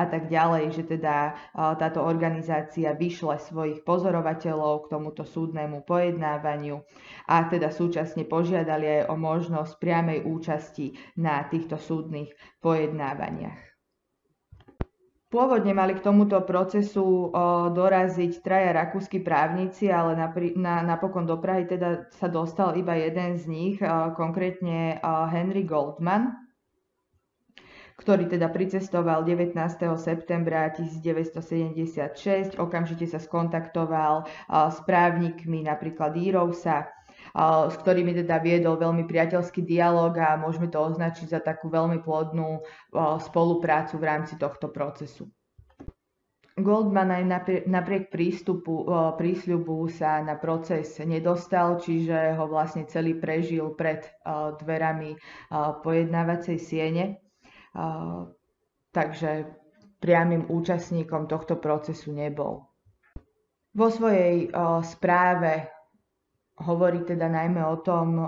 [0.00, 1.36] a tak ďalej, že teda
[1.76, 6.80] táto organizácia vyšle svojich pozorovateľov k tomuto súdnemu pojednávaniu
[7.28, 12.32] a teda súčasne požiadali aj o možnosť priamej účasti na týchto súdnych
[12.64, 13.68] pojednávaniach.
[15.30, 17.30] Pôvodne mali k tomuto procesu
[17.70, 20.18] doraziť traja rakúsky právnici, ale
[20.58, 23.76] napokon do Prahy teda sa dostal iba jeden z nich,
[24.18, 24.98] konkrétne
[25.30, 26.34] Henry Goldman,
[28.00, 29.52] ktorý teda pricestoval 19.
[30.00, 36.88] septembra 1976, okamžite sa skontaktoval s právnikmi napríklad Írovsa,
[37.68, 42.64] s ktorými teda viedol veľmi priateľský dialog a môžeme to označiť za takú veľmi plodnú
[43.20, 45.28] spoluprácu v rámci tohto procesu.
[46.60, 47.24] Goldman aj
[47.68, 48.84] napriek prístupu,
[49.16, 54.08] prísľubu sa na proces nedostal, čiže ho vlastne celý prežil pred
[54.60, 55.16] dverami
[55.84, 57.20] pojednávacej siene
[58.90, 59.46] takže
[60.00, 62.64] priamým účastníkom tohto procesu nebol.
[63.70, 64.50] Vo svojej
[64.82, 65.70] správe
[66.60, 68.20] hovorí teda najmä o tom,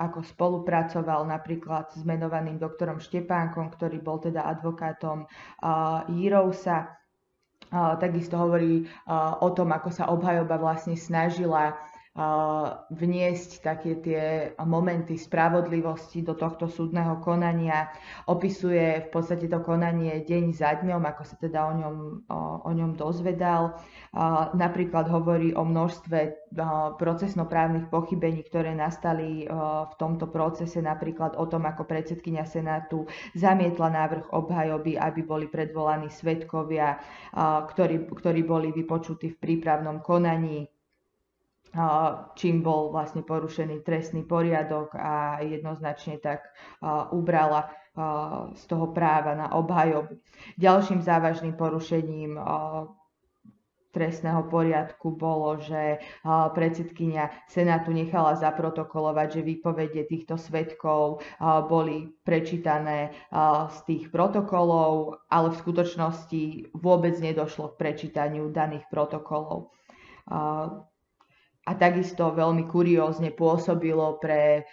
[0.00, 5.28] ako spolupracoval napríklad s menovaným doktorom Štepánkom, ktorý bol teda advokátom
[6.08, 6.88] Jirovsa.
[7.74, 8.86] Takisto hovorí
[9.40, 11.74] o tom, ako sa obhajoba vlastne snažila
[12.94, 14.22] vniesť také tie
[14.62, 17.90] momenty spravodlivosti do tohto súdneho konania.
[18.30, 21.96] Opisuje v podstate to konanie deň za dňom, ako sa teda o ňom,
[22.62, 23.74] o, ňom dozvedal.
[24.54, 26.54] Napríklad hovorí o množstve
[27.02, 34.30] procesnoprávnych pochybení, ktoré nastali v tomto procese, napríklad o tom, ako predsedkynia Senátu zamietla návrh
[34.30, 36.94] obhajoby, aby boli predvolaní svetkovia,
[37.74, 40.70] ktorí, ktorí boli vypočutí v prípravnom konaní
[42.38, 46.46] čím bol vlastne porušený trestný poriadok a jednoznačne tak
[47.10, 47.70] ubrala
[48.54, 50.18] z toho práva na obhajobu.
[50.58, 52.38] Ďalším závažným porušením
[53.94, 61.22] trestného poriadku bolo, že predsedkynia Senátu nechala zaprotokolovať, že výpovede týchto svetkov
[61.70, 63.14] boli prečítané
[63.70, 66.42] z tých protokolov, ale v skutočnosti
[66.74, 69.70] vôbec nedošlo k prečítaniu daných protokolov
[71.64, 74.68] a takisto veľmi kuriózne pôsobilo pre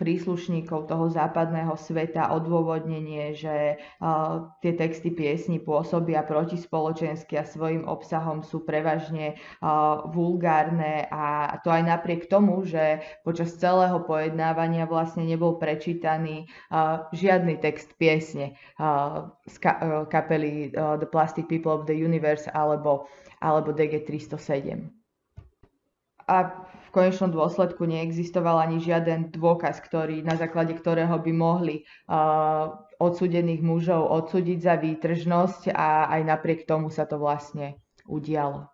[0.00, 3.76] príslušníkov toho západného sveta odôvodnenie, že
[4.64, 9.36] tie texty piesni pôsobia protispoločensky a svojim obsahom sú prevažne
[10.08, 11.04] vulgárne.
[11.12, 16.48] A to aj napriek tomu, že počas celého pojednávania vlastne nebol prečítaný
[17.12, 18.56] žiadny text piesne
[19.44, 23.04] z ka- kapely The Plastic People of the Universe alebo,
[23.44, 24.99] alebo DG 307
[26.30, 26.36] a
[26.86, 32.70] v konečnom dôsledku neexistoval ani žiaden dôkaz, ktorý, na základe ktorého by mohli uh,
[33.02, 37.78] odsudených mužov odsúdiť za výtržnosť a aj napriek tomu sa to vlastne
[38.10, 38.70] udialo.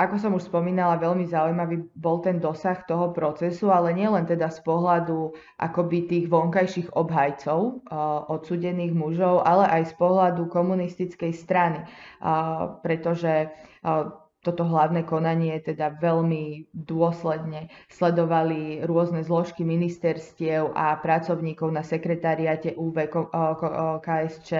[0.00, 4.64] Ako som už spomínala, veľmi zaujímavý bol ten dosah toho procesu, ale nielen teda z
[4.64, 12.80] pohľadu akoby tých vonkajších obhajcov uh, odsudených mužov, ale aj z pohľadu komunistickej strany, uh,
[12.80, 13.52] pretože
[13.84, 22.72] uh, toto hlavné konanie teda veľmi dôsledne sledovali rôzne zložky ministerstiev a pracovníkov na sekretariate
[22.72, 23.12] UV
[24.00, 24.50] KSČ,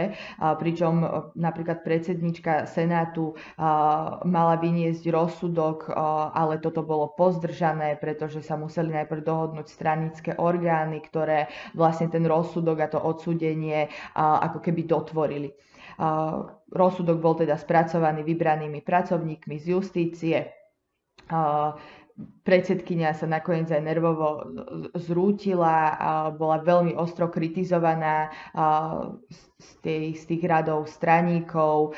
[0.60, 1.00] pričom
[1.32, 3.32] napríklad predsednička Senátu
[4.28, 5.88] mala vyniesť rozsudok,
[6.36, 12.84] ale toto bolo pozdržané, pretože sa museli najprv dohodnúť stranické orgány, ktoré vlastne ten rozsudok
[12.84, 15.56] a to odsúdenie ako keby dotvorili.
[16.72, 20.38] Rozsudok bol teda spracovaný vybranými pracovníkmi z justície.
[22.50, 24.42] Predsedkynia sa nakoniec aj nervovo
[24.98, 25.94] zrútila,
[26.34, 28.34] bola veľmi ostro kritizovaná
[29.54, 31.94] z, tej, z tých radov straníkov,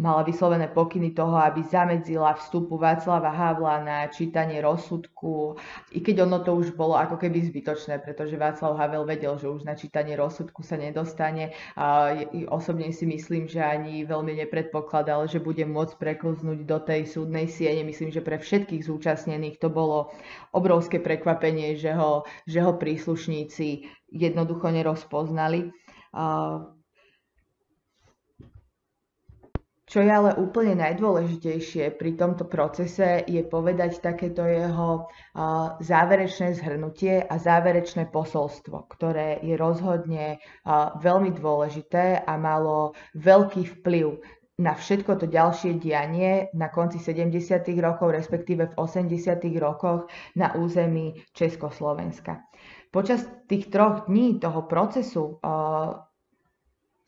[0.00, 5.58] mala vyslovené pokyny toho, aby zamedzila vstupu Václava Havla na čítanie rozsudku,
[5.92, 9.66] i keď ono to už bolo ako keby zbytočné, pretože Václav Havel vedel, že už
[9.66, 11.52] na čítanie rozsudku sa nedostane.
[12.48, 17.84] Osobne si myslím, že ani veľmi nepredpokladal, že bude môcť preklznúť do tej súdnej siene.
[17.84, 20.12] Myslím, že pre všetkých zúčastnených to bolo
[20.52, 25.72] obrovské prekvapenie, že ho, že ho príslušníci jednoducho nerozpoznali.
[29.90, 35.10] Čo je ale úplne najdôležitejšie pri tomto procese je povedať takéto jeho
[35.82, 40.38] záverečné zhrnutie a záverečné posolstvo, ktoré je rozhodne
[41.02, 44.22] veľmi dôležité a malo veľký vplyv
[44.60, 47.64] na všetko to ďalšie dianie na konci 70.
[47.80, 49.40] rokov, respektíve v 80.
[49.56, 52.44] rokoch na území Československa.
[52.92, 55.40] Počas tých troch dní toho procesu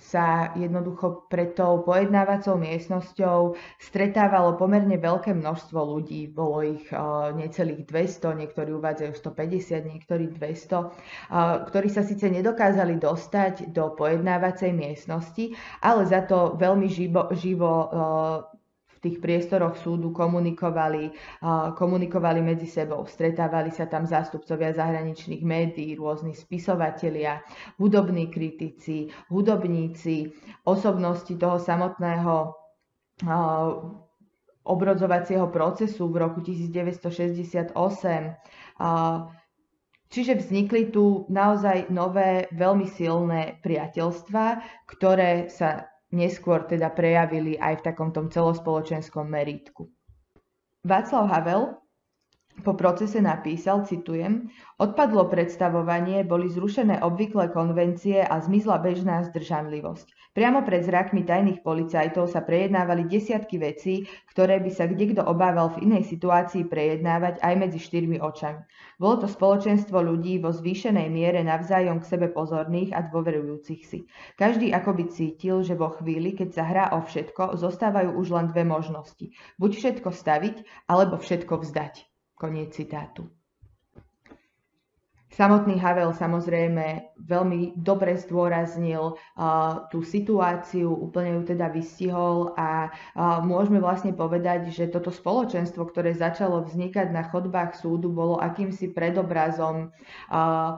[0.02, 6.28] sa jednoducho pred tou pojednávacou miestnosťou stretávalo pomerne veľké množstvo ľudí.
[6.28, 12.98] Bolo ich uh, necelých 200, niektorí uvádzajú 150, niektorí 200, uh, ktorí sa síce nedokázali
[13.00, 18.51] dostať do pojednávacej miestnosti, ale za to veľmi živo, živo uh,
[19.02, 21.10] tých priestoroch súdu komunikovali,
[21.74, 23.02] komunikovali medzi sebou.
[23.02, 27.42] Stretávali sa tam zástupcovia zahraničných médií, rôzni spisovatelia,
[27.82, 30.30] hudobní kritici, hudobníci,
[30.62, 32.54] osobnosti toho samotného
[34.62, 37.74] obrodzovacieho procesu v roku 1968.
[40.12, 44.44] Čiže vznikli tu naozaj nové, veľmi silné priateľstva,
[44.86, 49.88] ktoré sa neskôr teda prejavili aj v takomto celospoločenskom meritku.
[50.84, 51.81] Václav Havel
[52.60, 60.36] po procese napísal, citujem, odpadlo predstavovanie, boli zrušené obvyklé konvencie a zmizla bežná zdržanlivosť.
[60.36, 65.88] Priamo pred zrakmi tajných policajtov sa prejednávali desiatky vecí, ktoré by sa kdekto obával v
[65.88, 68.60] inej situácii prejednávať aj medzi štyrmi očami.
[69.00, 74.04] Bolo to spoločenstvo ľudí vo zvýšenej miere navzájom k sebe pozorných a dôverujúcich si.
[74.36, 78.64] Každý akoby cítil, že vo chvíli, keď sa hrá o všetko, zostávajú už len dve
[78.68, 79.32] možnosti.
[79.56, 82.11] Buď všetko staviť, alebo všetko vzdať.
[82.42, 83.30] Koniec citátu.
[85.32, 93.40] Samotný Havel samozrejme veľmi dobre zdôraznil uh, tú situáciu, úplne ju teda vystihol a uh,
[93.40, 99.88] môžeme vlastne povedať, že toto spoločenstvo, ktoré začalo vznikať na chodbách súdu, bolo akýmsi predobrazom
[100.28, 100.76] uh,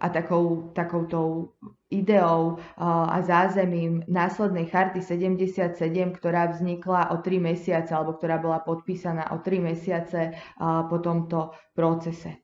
[0.00, 1.52] a takou, takoutou
[1.90, 5.78] ideou a zázemím následnej charty 77,
[6.18, 12.42] ktorá vznikla o 3 mesiace, alebo ktorá bola podpísaná o 3 mesiace po tomto procese.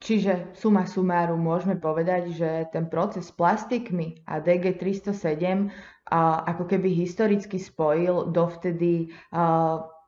[0.00, 5.68] Čiže suma sumáru môžeme povedať, že ten proces s plastikmi a DG 307
[6.48, 9.12] ako keby historicky spojil dovtedy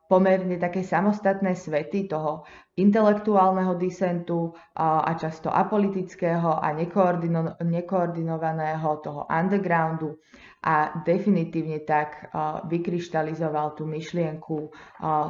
[0.09, 2.41] pomerne také samostatné svety toho
[2.73, 10.17] intelektuálneho disentu a často apolitického a nekoordino, nekoordinovaného toho undergroundu
[10.63, 12.33] a definitívne tak
[12.65, 14.73] vykryštalizoval tú myšlienku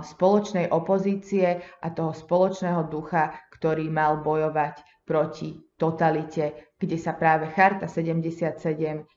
[0.05, 7.91] spoločnej opozície a toho spoločného ducha, ktorý mal bojovať proti totalite, kde sa práve Charta
[7.91, 8.55] 77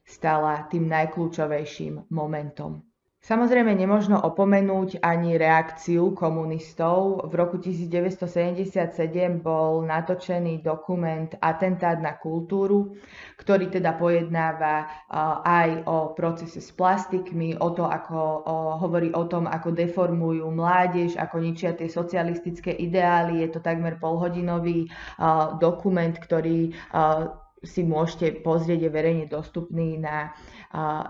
[0.02, 2.82] stala tým najkľúčovejším momentom.
[3.26, 7.26] Samozrejme nemožno opomenúť ani reakciu komunistov.
[7.26, 12.94] V roku 1977 bol natočený dokument Atentát na kultúru,
[13.34, 14.86] ktorý teda pojednáva
[15.42, 18.32] aj o procese s plastikmi, o to, ako o,
[18.78, 23.42] hovorí o tom, ako deformujú mládež, ako ničia tie socialistické ideály.
[23.42, 24.86] Je to takmer polhodinový
[25.58, 26.70] dokument, ktorý
[27.64, 30.34] si môžete pozrieť, je verejne dostupný na,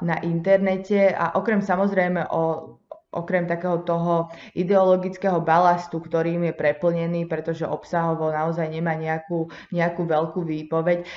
[0.05, 2.77] na internete a okrem samozrejme o,
[3.17, 10.45] okrem takého toho ideologického balastu, ktorým je preplnený, pretože obsahovo naozaj nemá nejakú, nejakú veľkú
[10.45, 11.09] výpoveď,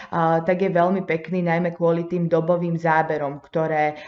[0.47, 3.99] tak je veľmi pekný najmä kvôli tým dobovým záberom, ktoré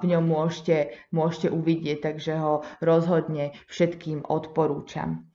[0.00, 5.28] v ňom môžete, môžete uvidieť, takže ho rozhodne všetkým odporúčam.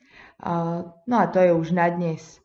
[1.05, 2.41] No a to je už na dnes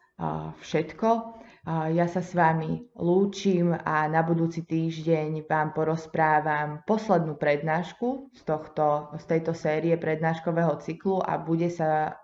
[0.60, 1.37] všetko.
[1.68, 9.12] Ja sa s vami lúčim a na budúci týždeň vám porozprávam poslednú prednášku z, tohto,
[9.20, 12.16] z tejto série prednáškového cyklu a bude sa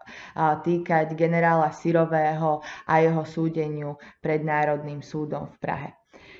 [0.64, 5.88] týkať generála Sirového a jeho súdeniu pred Národným súdom v Prahe.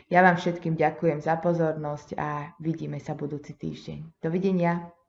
[0.09, 4.17] Ja vám všetkým ďakujem za pozornosť a vidíme sa budúci týždeň.
[4.25, 5.04] Dovidenia.